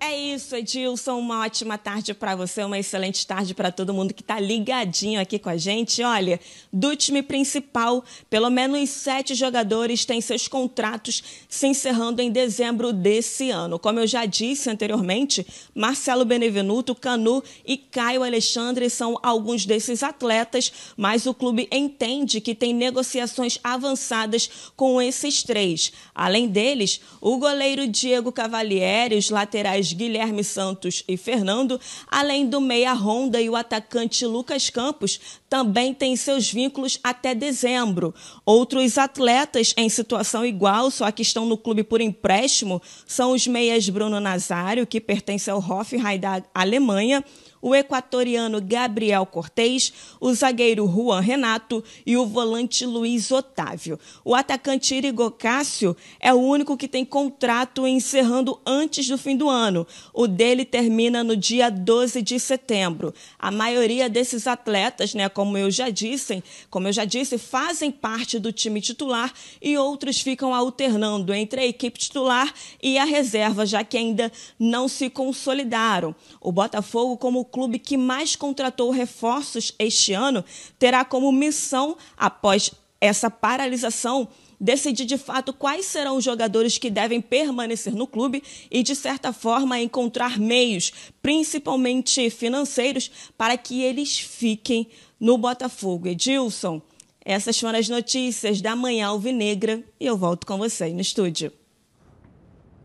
[0.00, 1.18] É isso, Edilson.
[1.18, 5.40] Uma ótima tarde para você, uma excelente tarde para todo mundo que está ligadinho aqui
[5.40, 6.04] com a gente.
[6.04, 6.38] Olha,
[6.72, 13.50] do time principal, pelo menos sete jogadores têm seus contratos se encerrando em dezembro desse
[13.50, 13.76] ano.
[13.76, 15.44] Como eu já disse anteriormente,
[15.74, 22.54] Marcelo Benevenuto, Canu e Caio Alexandre são alguns desses atletas, mas o clube entende que
[22.54, 25.92] tem negociações avançadas com esses três.
[26.14, 32.92] Além deles, o goleiro Diego Cavalieri, os laterais Guilherme Santos e Fernando, além do meia
[32.92, 38.14] Honda e o atacante Lucas Campos, também têm seus vínculos até dezembro.
[38.44, 43.88] Outros atletas em situação igual, só que estão no clube por empréstimo, são os meias
[43.88, 47.24] Bruno Nazário, que pertence ao Hoffenheim da Alemanha,
[47.60, 53.98] o equatoriano Gabriel Cortez, o zagueiro Juan Renato e o volante Luiz Otávio.
[54.24, 59.48] O atacante Irigo Cássio é o único que tem contrato encerrando antes do fim do
[59.48, 59.86] ano.
[60.12, 63.12] O dele termina no dia 12 de setembro.
[63.38, 68.38] A maioria desses atletas, né, como eu já disse, como eu já disse, fazem parte
[68.38, 72.52] do time titular e outros ficam alternando entre a equipe titular
[72.82, 76.14] e a reserva, já que ainda não se consolidaram.
[76.40, 80.44] O Botafogo como clube que mais contratou reforços este ano,
[80.78, 82.70] terá como missão, após
[83.00, 84.28] essa paralisação,
[84.60, 89.32] decidir de fato quais serão os jogadores que devem permanecer no clube e, de certa
[89.32, 90.92] forma, encontrar meios,
[91.22, 94.88] principalmente financeiros, para que eles fiquem
[95.18, 96.08] no Botafogo.
[96.08, 96.82] Edilson,
[97.24, 101.52] essas foram as notícias da Manhã Alvinegra e eu volto com você no estúdio.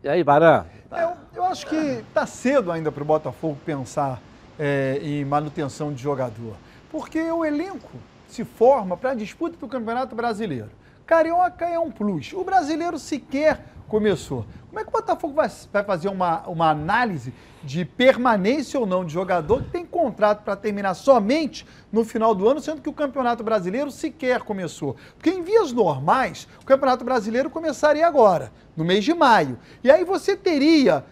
[0.02, 0.66] E aí, Barã?
[0.92, 4.22] Eu, eu acho que está cedo ainda para o Botafogo pensar
[4.58, 6.54] é, em manutenção de jogador.
[6.90, 7.98] Porque o elenco
[8.28, 10.70] se forma para a disputa do Campeonato Brasileiro.
[11.06, 12.32] Carioca é um plus.
[12.32, 14.46] O brasileiro sequer começou.
[14.68, 17.32] Como é que o Botafogo vai, vai fazer uma, uma análise
[17.62, 22.48] de permanência ou não de jogador que tem contrato para terminar somente no final do
[22.48, 24.96] ano, sendo que o Campeonato Brasileiro sequer começou?
[25.16, 29.58] Porque em vias normais, o Campeonato Brasileiro começaria agora, no mês de maio.
[29.82, 31.04] E aí você teria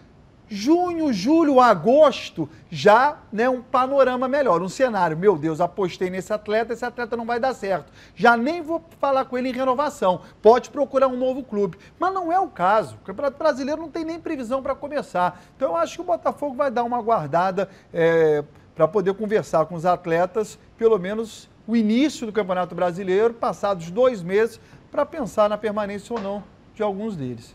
[0.53, 5.17] junho, julho, agosto, já né, um panorama melhor, um cenário.
[5.17, 7.91] Meu Deus, apostei nesse atleta, esse atleta não vai dar certo.
[8.15, 10.21] Já nem vou falar com ele em renovação.
[10.43, 11.79] Pode procurar um novo clube.
[11.99, 12.97] Mas não é o caso.
[12.97, 15.43] O Campeonato Brasileiro não tem nem previsão para começar.
[15.57, 18.45] Então eu acho que o Botafogo vai dar uma guardada é,
[18.75, 24.23] para poder conversar com os atletas, pelo menos o início do Campeonato Brasileiro, passados dois
[24.23, 26.45] meses, para pensar na permanência ou não
[26.75, 27.55] de alguns deles.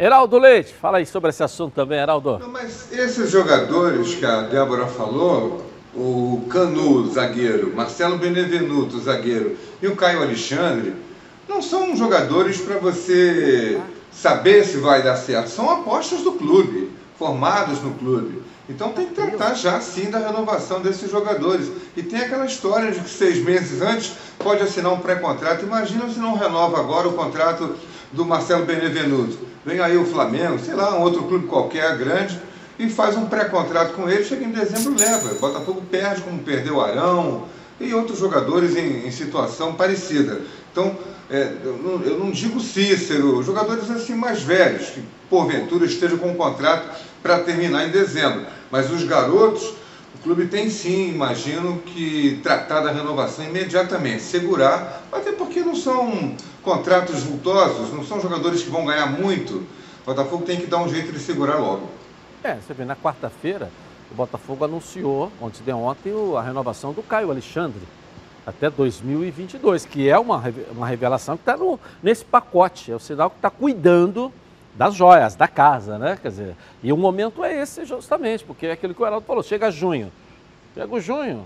[0.00, 2.38] Heraldo Leite, fala aí sobre esse assunto também, Heraldo.
[2.38, 9.88] Não, mas esses jogadores que a Débora falou, o Canu, zagueiro, Marcelo Benevenuto, zagueiro, e
[9.88, 10.94] o Caio Alexandre,
[11.48, 13.80] não são jogadores para você
[14.12, 15.48] saber se vai dar certo.
[15.48, 18.40] São apostas do clube, formados no clube.
[18.68, 21.72] Então tem que tratar já sim da renovação desses jogadores.
[21.96, 25.64] E tem aquela história de que seis meses antes pode assinar um pré-contrato.
[25.64, 27.74] Imagina se não renova agora o contrato
[28.12, 29.48] do Marcelo Benevenuto.
[29.68, 32.40] Vem aí o Flamengo, sei lá, um outro clube qualquer grande,
[32.78, 35.34] e faz um pré-contrato com ele, chega em dezembro leva.
[35.34, 37.44] O Botafogo perde, como perdeu o Arão
[37.78, 40.40] e outros jogadores em, em situação parecida.
[40.72, 40.96] Então,
[41.28, 46.30] é, eu, não, eu, não, digo Cícero, jogadores assim mais velhos, que porventura estejam com
[46.30, 46.88] um contrato
[47.22, 48.46] para terminar em dezembro.
[48.70, 49.74] Mas os garotos,
[50.18, 56.34] o clube tem sim, imagino, que tratar da renovação imediatamente, segurar, até porque não são
[56.62, 59.54] contratos vultosos, não são jogadores que vão ganhar muito.
[60.02, 61.88] O Botafogo tem que dar um jeito de segurar logo.
[62.42, 63.70] É, você vê, na quarta-feira,
[64.10, 67.82] o Botafogo anunciou, ontem de ontem, a renovação do Caio Alexandre
[68.44, 70.42] até 2022, que é uma,
[70.72, 71.56] uma revelação que está
[72.02, 72.90] nesse pacote.
[72.90, 74.32] É o sinal que está cuidando
[74.78, 76.16] das joias, da casa, né?
[76.22, 79.42] Quer dizer, e o momento é esse justamente, porque é aquilo que o Heraldo falou,
[79.42, 80.12] chega junho.
[80.72, 81.44] Chega o junho,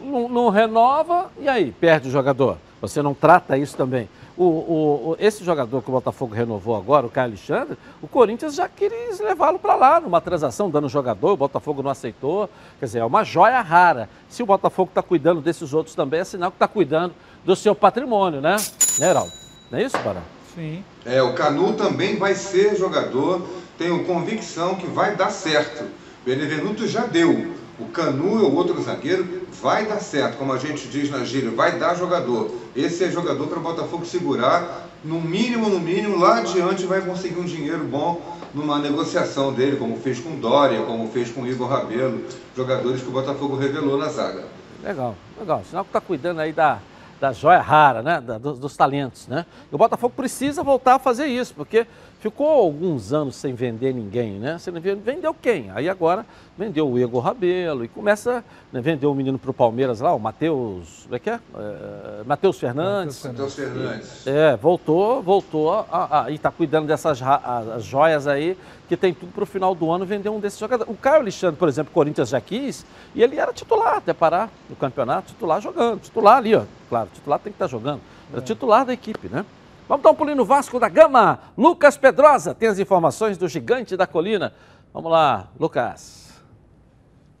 [0.00, 1.72] não, não renova, e aí?
[1.72, 2.56] Perde o jogador.
[2.80, 4.08] Você não trata isso também.
[4.36, 8.68] O, o, esse jogador que o Botafogo renovou agora, o Caio Alexandre, o Corinthians já
[8.68, 12.48] queria levá-lo para lá numa transação, dando jogador, o Botafogo não aceitou.
[12.78, 14.08] Quer dizer, é uma joia rara.
[14.28, 17.12] Se o Botafogo está cuidando desses outros também, é sinal que está cuidando
[17.44, 18.54] do seu patrimônio, né,
[19.00, 19.32] né Heraldo?
[19.68, 20.22] Não é isso, Pará?
[20.58, 20.82] Sim.
[21.06, 23.46] É, o Canu também vai ser jogador,
[23.78, 25.84] tenho convicção que vai dar certo.
[26.26, 27.54] Benevenuto já deu.
[27.78, 31.78] O Canu, o outro zagueiro, vai dar certo, como a gente diz na gíria, vai
[31.78, 32.50] dar jogador.
[32.74, 37.38] Esse é jogador para o Botafogo segurar, no mínimo, no mínimo, lá adiante vai conseguir
[37.38, 38.20] um dinheiro bom
[38.52, 42.24] numa negociação dele, como fez com Dória, como fez com Igor Rabelo,
[42.56, 44.44] jogadores que o Botafogo revelou na zaga.
[44.82, 45.62] Legal, legal.
[45.64, 46.80] Sinal que está cuidando aí da,
[47.20, 48.20] da joia rara, né?
[48.20, 49.44] Da, dos, dos, talentos, né?
[49.70, 51.86] E o Botafogo precisa voltar a fazer isso, porque
[52.20, 54.58] ficou alguns anos sem vender ninguém, né?
[54.58, 55.70] Você vendeu quem?
[55.70, 56.24] Aí agora
[56.56, 60.18] vendeu o Igor Rabelo e começa, né, vendeu o menino para o Palmeiras lá, o
[60.18, 61.34] Matheus, como é que é?
[61.34, 63.24] é Matheus Fernandes.
[63.24, 64.26] Matheus Fernandes.
[64.26, 68.56] É, voltou, voltou a, a, a, e está cuidando dessas as joias aí,
[68.88, 70.92] que tem tudo para o final do ano vender um desses jogadores.
[70.92, 74.74] O Caio Alexandre, por exemplo, Corinthians já quis, e ele era titular até parar no
[74.74, 76.62] campeonato, titular jogando, titular ali, ó.
[76.88, 78.00] Claro, titular tem que estar tá jogando.
[78.32, 78.44] Era é.
[78.44, 79.44] titular da equipe, né?
[79.88, 81.38] Vamos dar um pulinho no Vasco da Gama.
[81.56, 84.52] Lucas Pedrosa tem as informações do gigante da colina.
[84.92, 86.27] Vamos lá, Lucas.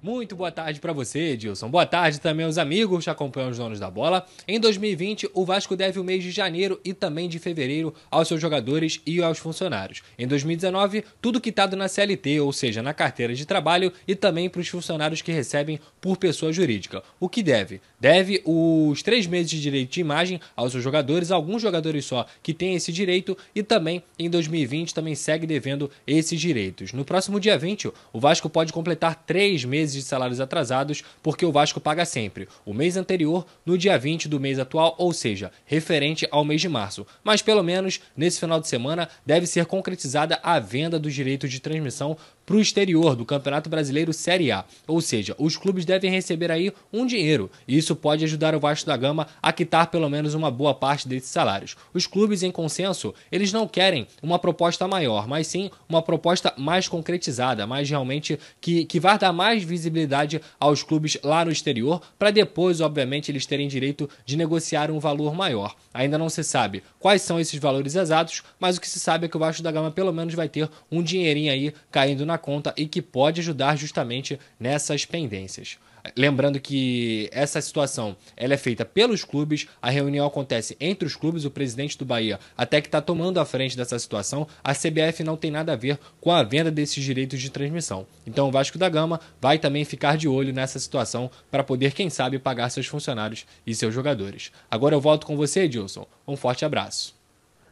[0.00, 1.68] Muito boa tarde para você, Edilson.
[1.68, 4.24] Boa tarde também aos amigos que acompanham os donos da bola.
[4.46, 8.40] Em 2020, o Vasco deve o mês de janeiro e também de fevereiro aos seus
[8.40, 10.02] jogadores e aos funcionários.
[10.16, 14.60] Em 2019, tudo quitado na CLT, ou seja, na carteira de trabalho, e também para
[14.60, 17.02] os funcionários que recebem por pessoa jurídica.
[17.18, 17.80] O que deve?
[18.00, 22.54] Deve os três meses de direito de imagem aos seus jogadores, alguns jogadores só que
[22.54, 26.92] têm esse direito, e também em 2020 também segue devendo esses direitos.
[26.92, 31.52] No próximo dia 20, o Vasco pode completar três meses de salários atrasados, porque o
[31.52, 36.26] Vasco paga sempre o mês anterior no dia 20 do mês atual, ou seja, referente
[36.30, 37.06] ao mês de março.
[37.24, 41.60] Mas pelo menos nesse final de semana deve ser concretizada a venda dos direitos de
[41.60, 42.16] transmissão
[42.48, 44.64] para o exterior do Campeonato Brasileiro Série A.
[44.86, 48.86] Ou seja, os clubes devem receber aí um dinheiro e isso pode ajudar o Vasco
[48.86, 51.74] da Gama a quitar pelo menos uma boa parte desses salários.
[51.94, 56.86] Os clubes em consenso, eles não querem uma proposta maior, mas sim uma proposta mais
[56.86, 62.30] concretizada, mais realmente que, que vai dar mais visibilidade aos clubes lá no exterior, para
[62.30, 65.74] depois, obviamente, eles terem direito de negociar um valor maior.
[65.94, 69.28] Ainda não se sabe quais são esses valores exatos, mas o que se sabe é
[69.28, 72.74] que o Vasco da Gama pelo menos vai ter um dinheirinho aí caindo na conta
[72.76, 75.78] e que pode ajudar justamente nessas pendências.
[76.16, 81.44] Lembrando que essa situação ela é feita pelos clubes, a reunião acontece entre os clubes,
[81.44, 85.36] o presidente do Bahia até que está tomando a frente dessa situação, a CBF não
[85.36, 88.06] tem nada a ver com a venda desses direitos de transmissão.
[88.26, 92.10] Então o Vasco da Gama vai também ficar de olho nessa situação para poder, quem
[92.10, 94.52] sabe, pagar seus funcionários e seus jogadores.
[94.70, 96.06] Agora eu volto com você, Edilson.
[96.26, 97.16] Um forte abraço.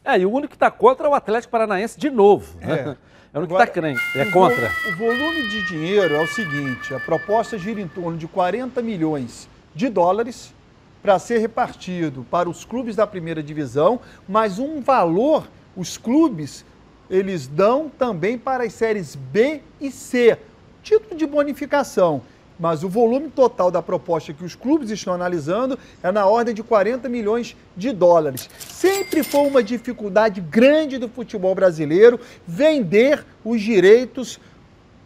[0.05, 2.57] É, e o único que está contra é o Atlético Paranaense de novo.
[2.61, 2.91] Né?
[2.91, 2.97] É.
[3.37, 4.73] É o que está crente, é contra.
[4.89, 9.47] O volume de dinheiro é o seguinte: a proposta gira em torno de 40 milhões
[9.75, 10.55] de dólares
[11.03, 16.65] para ser repartido para os clubes da primeira divisão, mas um valor os clubes
[17.11, 20.39] eles dão também para as séries B e C,
[20.83, 22.23] título de bonificação
[22.59, 26.63] mas o volume total da proposta que os clubes estão analisando é na ordem de
[26.63, 28.49] 40 milhões de dólares.
[28.59, 34.41] Sempre foi uma dificuldade grande do futebol brasileiro vender os direitos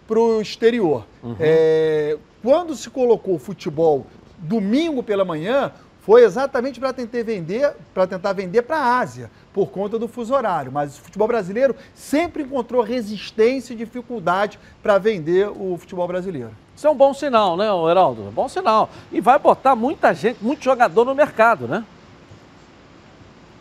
[0.07, 1.07] para o exterior.
[1.22, 1.36] Uhum.
[1.38, 4.07] É, quando se colocou o futebol
[4.38, 9.70] domingo pela manhã, foi exatamente para tentar vender, para tentar vender para a Ásia, por
[9.70, 10.72] conta do fuso horário.
[10.72, 16.51] Mas o futebol brasileiro sempre encontrou resistência e dificuldade para vender o futebol brasileiro.
[16.81, 18.33] Isso é um bom sinal, né, Heraldo?
[18.35, 18.89] Bom sinal.
[19.12, 21.85] E vai botar muita gente, muito jogador no mercado, né?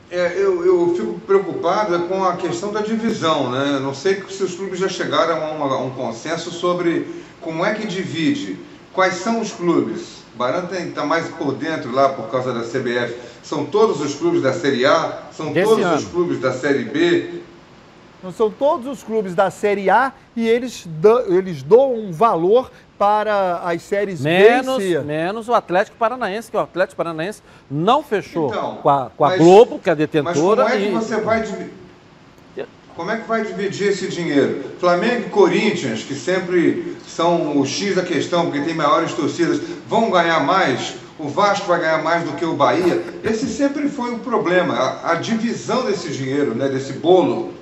[0.10, 3.78] É, eu, eu fico preocupado com a questão da divisão, né?
[3.82, 7.74] Não sei se os clubes já chegaram a, uma, a um consenso sobre como é
[7.74, 8.58] que divide,
[8.94, 10.24] quais são os clubes.
[10.36, 13.18] Barão está mais por dentro lá por causa da CBF.
[13.44, 15.24] São todos os clubes da Série A?
[15.34, 15.96] São Desse todos ano.
[15.98, 17.42] os clubes da Série B?
[18.24, 22.70] Não são todos os clubes da Série A e eles, do, eles doam um valor
[23.00, 25.00] para as séries menos, B e C.
[25.00, 27.42] Menos o Atlético Paranaense, que o Atlético Paranaense
[27.72, 30.66] não fechou então, com a, com a mas, Globo, que é a detentora.
[30.66, 30.92] Mas como é que e...
[30.92, 31.80] você vai dividir?
[32.96, 34.62] Como é que vai dividir esse dinheiro?
[34.78, 40.12] Flamengo e Corinthians, que sempre são o X da questão, porque tem maiores torcidas, vão
[40.12, 40.96] ganhar mais?
[41.18, 43.02] O Vasco vai ganhar mais do que o Bahia?
[43.24, 47.54] Esse sempre foi o problema, a, a divisão desse dinheiro, né, desse bolo.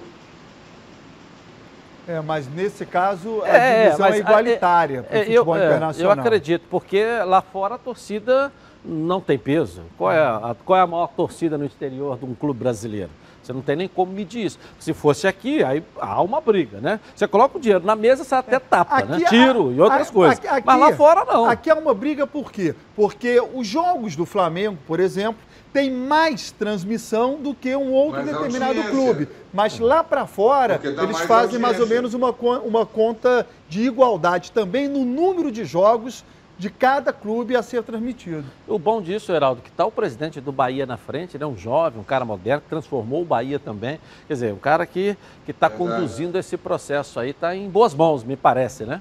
[2.08, 5.62] É, mas nesse caso a É, divisão mas, é igualitária para o É, futebol eu,
[5.62, 6.16] é, internacional.
[6.16, 8.51] eu acredito, porque lá fora a torcida
[8.86, 9.82] não tem peso.
[9.97, 13.10] Qual é, a, qual é a maior torcida no exterior de um clube brasileiro?
[13.43, 14.60] Você não tem nem como medir isso.
[14.80, 16.99] Se fosse aqui, aí há uma briga, né?
[17.16, 19.18] Você coloca o dinheiro na mesa, você até tapa, né?
[19.18, 20.39] Aqui- Tiro e outras a- coisas.
[20.45, 21.45] aqui- Mas lá fora não.
[21.49, 22.76] Aqui é uma briga por quê?
[22.95, 25.41] Porque os jogos do Flamengo, por exemplo,
[25.78, 28.91] tem mais transmissão do que um outro Mais determinado audiência.
[28.91, 29.28] clube.
[29.53, 31.95] Mas lá para fora, eles mais fazem mais ou audiência.
[31.95, 36.25] menos uma, uma conta de igualdade também no número de jogos
[36.57, 38.43] de cada clube a ser transmitido.
[38.67, 41.45] O bom disso, Heraldo, que está o presidente do Bahia na frente, né?
[41.45, 43.99] um jovem, um cara moderno, que transformou o Bahia também.
[44.28, 45.15] Quer dizer, um cara que
[45.47, 48.99] está conduzindo esse processo aí, está em boas mãos, me parece, né?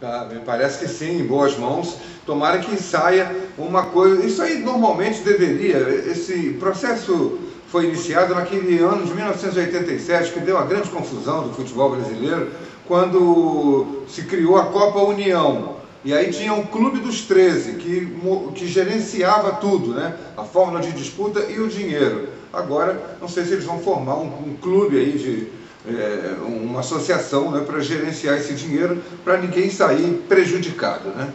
[0.00, 1.96] Tá, me parece que sim, em boas mãos.
[2.24, 4.24] Tomara que saia uma coisa.
[4.24, 5.76] Isso aí normalmente deveria.
[6.06, 7.36] Esse processo
[7.66, 12.48] foi iniciado naquele ano de 1987, que deu uma grande confusão do futebol brasileiro,
[12.86, 15.76] quando se criou a Copa União.
[16.04, 18.16] E aí tinha um clube dos 13 que,
[18.54, 20.14] que gerenciava tudo, né?
[20.36, 22.28] A fórmula de disputa e o dinheiro.
[22.52, 25.57] Agora, não sei se eles vão formar um, um clube aí de
[25.96, 31.32] é, uma associação né, para gerenciar esse dinheiro para ninguém sair prejudicado, né?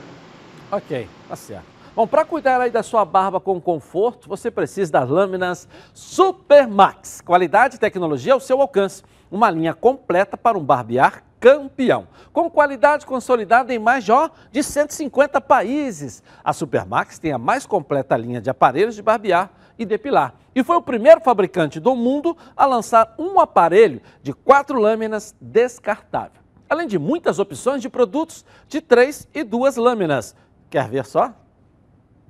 [0.72, 1.74] Ok, tá certo.
[1.96, 7.22] Bom, para cuidar aí da sua barba com conforto, você precisa das lâminas Supermax.
[7.22, 9.04] Qualidade e tecnologia ao seu alcance.
[9.30, 12.08] Uma linha completa para um barbear campeão.
[12.32, 16.24] Com qualidade consolidada em mais ó, de 150 países.
[16.44, 20.34] A Supermax tem a mais completa linha de aparelhos de barbear e depilar.
[20.56, 26.42] E foi o primeiro fabricante do mundo a lançar um aparelho de quatro lâminas descartável.
[26.70, 30.36] Além de muitas opções de produtos de três e duas lâminas.
[30.70, 31.34] Quer ver só?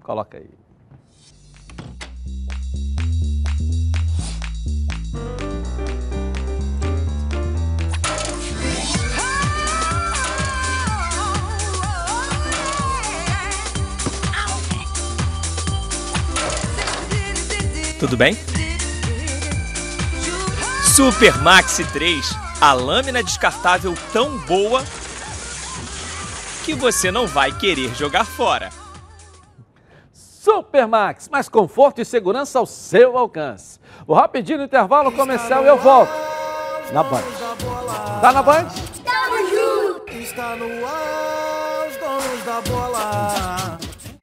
[0.02, 0.63] Coloca aí.
[18.04, 18.38] Tudo bem?
[20.94, 24.84] Super Maxi 3, a lâmina descartável tão boa
[26.66, 28.72] que você não vai querer jogar fora.
[30.12, 33.80] Supermax, mais conforto e segurança ao seu alcance.
[34.06, 36.12] Vou rapidinho no intervalo comercial e eu volto.
[36.92, 37.24] Na Band.
[38.20, 38.68] Tá na Band?
[39.02, 40.12] Tamo junto!
[40.12, 43.63] Está no ar, os donos da bola.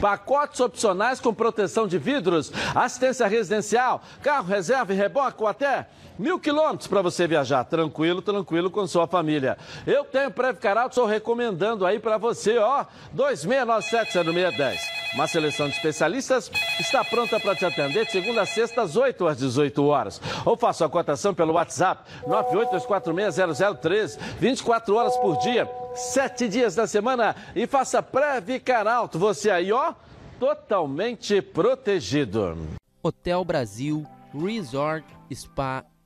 [0.00, 0.60] Pacotes.
[0.60, 5.86] Opcionais com proteção de vidros, assistência residencial, carro reserva e reboque ou até
[6.18, 9.56] mil quilômetros para você viajar tranquilo, tranquilo com sua família.
[9.86, 12.84] Eu tenho Preve Caralto, estou recomendando aí para você, ó,
[13.14, 14.78] 2697-0610.
[15.14, 16.50] Uma seleção de especialistas
[16.80, 20.20] está pronta para te atender de segunda a sexta, às 8 às 18 horas.
[20.44, 27.36] Ou faça a cotação pelo WhatsApp 982460013, 24 horas por dia, 7 dias da semana
[27.54, 29.18] e faça Preve Caralto.
[29.18, 29.92] Você aí, ó,
[30.40, 32.56] totalmente protegido.
[33.02, 35.04] Hotel Brasil Resort
[35.34, 35.84] Spa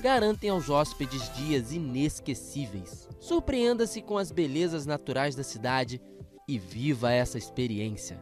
[0.00, 3.08] garantem aos hóspedes dias inesquecíveis.
[3.20, 6.00] Surpreenda-se com as belezas naturais da cidade
[6.48, 8.18] e viva essa experiência.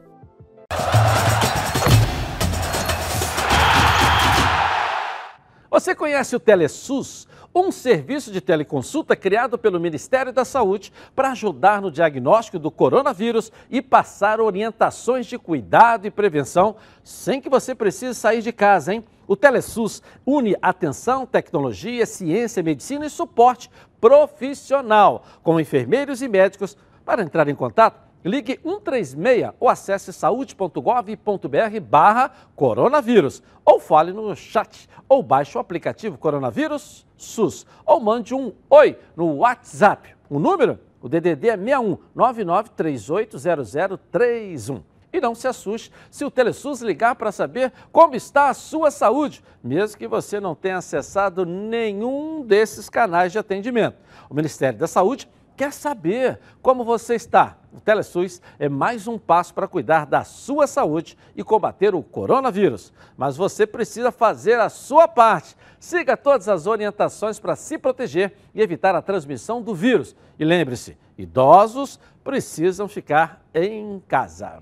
[5.71, 7.29] Você conhece o Telesus?
[7.55, 13.53] Um serviço de teleconsulta criado pelo Ministério da Saúde para ajudar no diagnóstico do coronavírus
[13.71, 19.05] e passar orientações de cuidado e prevenção sem que você precise sair de casa, hein?
[19.29, 23.71] O Telesus une atenção, tecnologia, ciência, medicina e suporte
[24.01, 26.79] profissional com enfermeiros e médicos.
[27.05, 33.41] Para entrar em contato, Ligue 136 ou acesse saúde.gov.br barra coronavírus.
[33.65, 37.65] Ou fale no chat ou baixe o aplicativo Coronavírus SUS.
[37.87, 40.17] Ou mande um oi no WhatsApp.
[40.29, 40.81] O número?
[41.01, 44.83] O DDD é 61 99380031.
[45.13, 49.43] E não se assuste se o Telesus ligar para saber como está a sua saúde,
[49.63, 53.97] mesmo que você não tenha acessado nenhum desses canais de atendimento.
[54.29, 55.29] O Ministério da Saúde
[55.59, 57.59] quer saber como você está.
[57.73, 62.93] O Telesus é mais um passo para cuidar da sua saúde e combater o coronavírus.
[63.17, 65.57] Mas você precisa fazer a sua parte.
[65.81, 70.15] Siga todas as orientações para se proteger e evitar a transmissão do vírus.
[70.39, 74.61] E lembre-se, idosos precisam ficar em casa.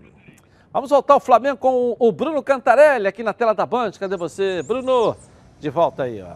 [0.76, 3.92] Vamos voltar ao Flamengo com o Bruno Cantarelli aqui na tela da Band.
[3.92, 5.16] Cadê você, Bruno?
[5.58, 6.34] De volta aí, ó.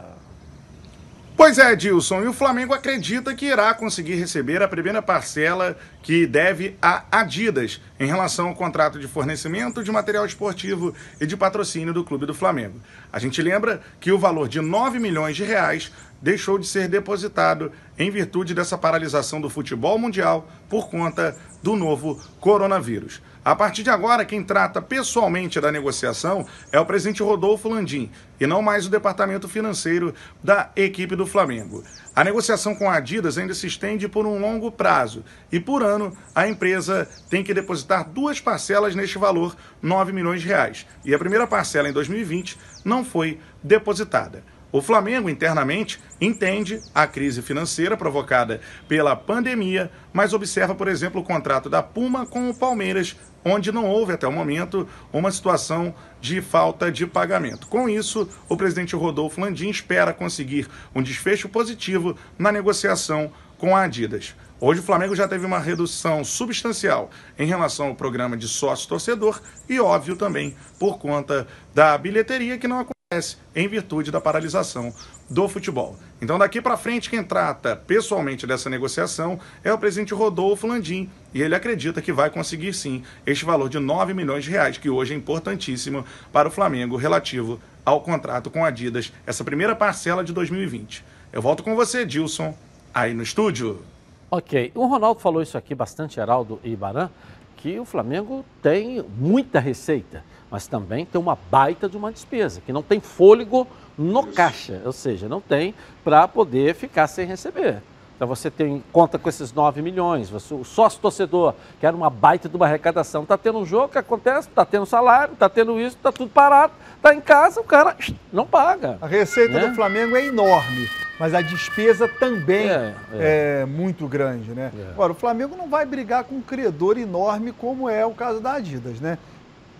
[1.36, 6.26] Pois é, Dilson, e o Flamengo acredita que irá conseguir receber a primeira parcela que
[6.26, 11.92] deve a Adidas em relação ao contrato de fornecimento de material esportivo e de patrocínio
[11.92, 12.80] do Clube do Flamengo.
[13.12, 17.70] A gente lembra que o valor de 9 milhões de reais deixou de ser depositado
[17.98, 23.20] em virtude dessa paralisação do futebol mundial por conta do novo coronavírus.
[23.42, 28.46] A partir de agora, quem trata pessoalmente da negociação é o presidente Rodolfo Landim e
[28.46, 30.14] não mais o departamento financeiro
[30.44, 31.82] da equipe do Flamengo.
[32.14, 36.14] A negociação com a Adidas ainda se estende por um longo prazo e por ano
[36.34, 40.86] a empresa tem que depositar duas parcelas neste valor, 9 milhões de reais.
[41.02, 44.44] E a primeira parcela em 2020 não foi depositada.
[44.72, 51.24] O Flamengo, internamente, entende a crise financeira provocada pela pandemia, mas observa, por exemplo, o
[51.24, 56.40] contrato da Puma com o Palmeiras, onde não houve até o momento uma situação de
[56.40, 57.66] falta de pagamento.
[57.66, 63.82] Com isso, o presidente Rodolfo Landim espera conseguir um desfecho positivo na negociação com a
[63.82, 64.34] Adidas.
[64.60, 69.80] Hoje o Flamengo já teve uma redução substancial em relação ao programa de sócio-torcedor e,
[69.80, 74.94] óbvio, também por conta da bilheteria que não aconteceu em virtude da paralisação
[75.30, 75.96] do futebol.
[76.20, 81.40] Então, daqui para frente, quem trata pessoalmente dessa negociação é o presidente Rodolfo Landim, e
[81.40, 85.14] ele acredita que vai conseguir sim este valor de 9 milhões de reais, que hoje
[85.14, 90.32] é importantíssimo para o Flamengo relativo ao contrato com a Adidas, essa primeira parcela de
[90.32, 91.04] 2020.
[91.32, 92.54] Eu volto com você, Dilson,
[92.92, 93.82] aí no estúdio.
[94.30, 97.08] Ok, o Ronaldo falou isso aqui bastante, Heraldo e Baran,
[97.56, 102.72] que o Flamengo tem muita receita mas também tem uma baita de uma despesa, que
[102.72, 107.82] não tem fôlego no caixa, ou seja, não tem para poder ficar sem receber.
[108.20, 112.10] Então você tem conta com esses 9 milhões, você, o sócio torcedor, que era uma
[112.10, 115.80] baita de uma arrecadação, está tendo um jogo que acontece, está tendo salário, está tendo
[115.80, 117.96] isso, está tudo parado, está em casa, o cara
[118.30, 118.98] não paga.
[119.00, 119.68] A receita né?
[119.68, 120.86] do Flamengo é enorme,
[121.18, 123.60] mas a despesa também é, é.
[123.62, 124.70] é muito grande, né?
[124.78, 124.90] É.
[124.90, 128.52] Agora, o Flamengo não vai brigar com um credor enorme como é o caso da
[128.52, 129.16] Adidas, né?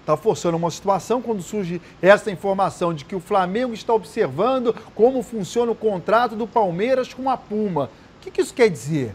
[0.01, 5.23] Está forçando uma situação quando surge essa informação de que o Flamengo está observando como
[5.23, 7.91] funciona o contrato do Palmeiras com a Puma.
[8.19, 9.15] O que, que isso quer dizer?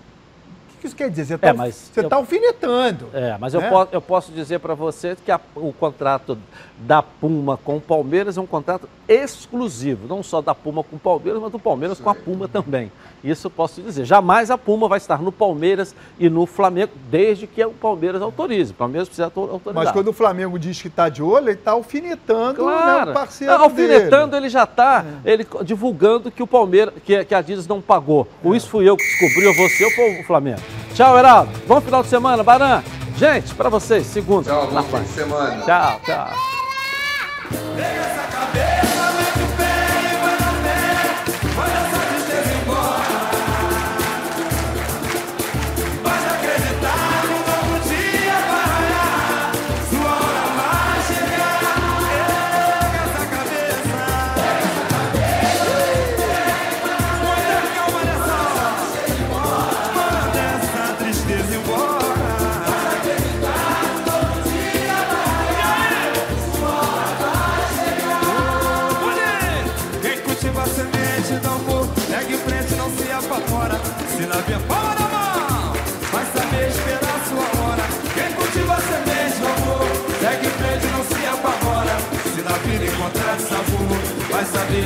[0.86, 1.25] Que isso quer dizer?
[1.25, 3.09] Você está é, você eu, tá alfinetando.
[3.11, 3.65] É, mas né?
[3.65, 6.38] eu, posso, eu posso dizer para você que a, o contrato
[6.77, 10.99] da Puma com o Palmeiras é um contrato exclusivo, não só da Puma com o
[10.99, 12.03] Palmeiras, mas do Palmeiras Sim.
[12.03, 12.91] com a Puma também.
[13.23, 14.05] Isso eu posso dizer.
[14.05, 18.71] Jamais a Puma vai estar no Palmeiras e no Flamengo, desde que o Palmeiras autorize.
[18.71, 19.73] O Palmeiras precisa autorizar.
[19.73, 23.05] Mas quando o Flamengo diz que está de olho, ele está alfinetando claro.
[23.07, 24.43] né, o parceiro não, Alfinetando, dele.
[24.43, 25.31] ele já está é.
[25.31, 28.27] ele divulgando que o Palmeiras, que, que a Adidas não pagou.
[28.43, 28.49] É.
[28.49, 30.61] Isso fui eu que descobri, ou você ou o Flamengo.
[30.93, 31.51] Tchau, Heraldo.
[31.67, 32.84] Bom final de semana, Baran.
[33.17, 34.49] Gente, para vocês, segunda.
[34.49, 35.61] Tchau, bom fim de semana.
[35.63, 36.30] Tchau, tchau.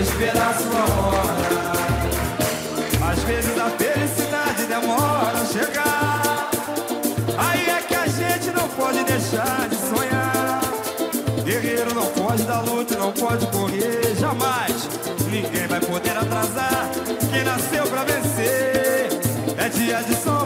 [0.10, 1.70] Esperar sua hora.
[3.12, 6.50] Às vezes a felicidade demora a chegar.
[7.38, 10.62] Aí é que a gente não pode deixar de sonhar.
[11.44, 14.90] Guerreiro não pode dar luta, não pode correr jamais.
[15.30, 16.90] Ninguém vai poder atrasar
[17.32, 19.10] quem nasceu pra vencer.
[19.58, 20.40] É dia de sonhar.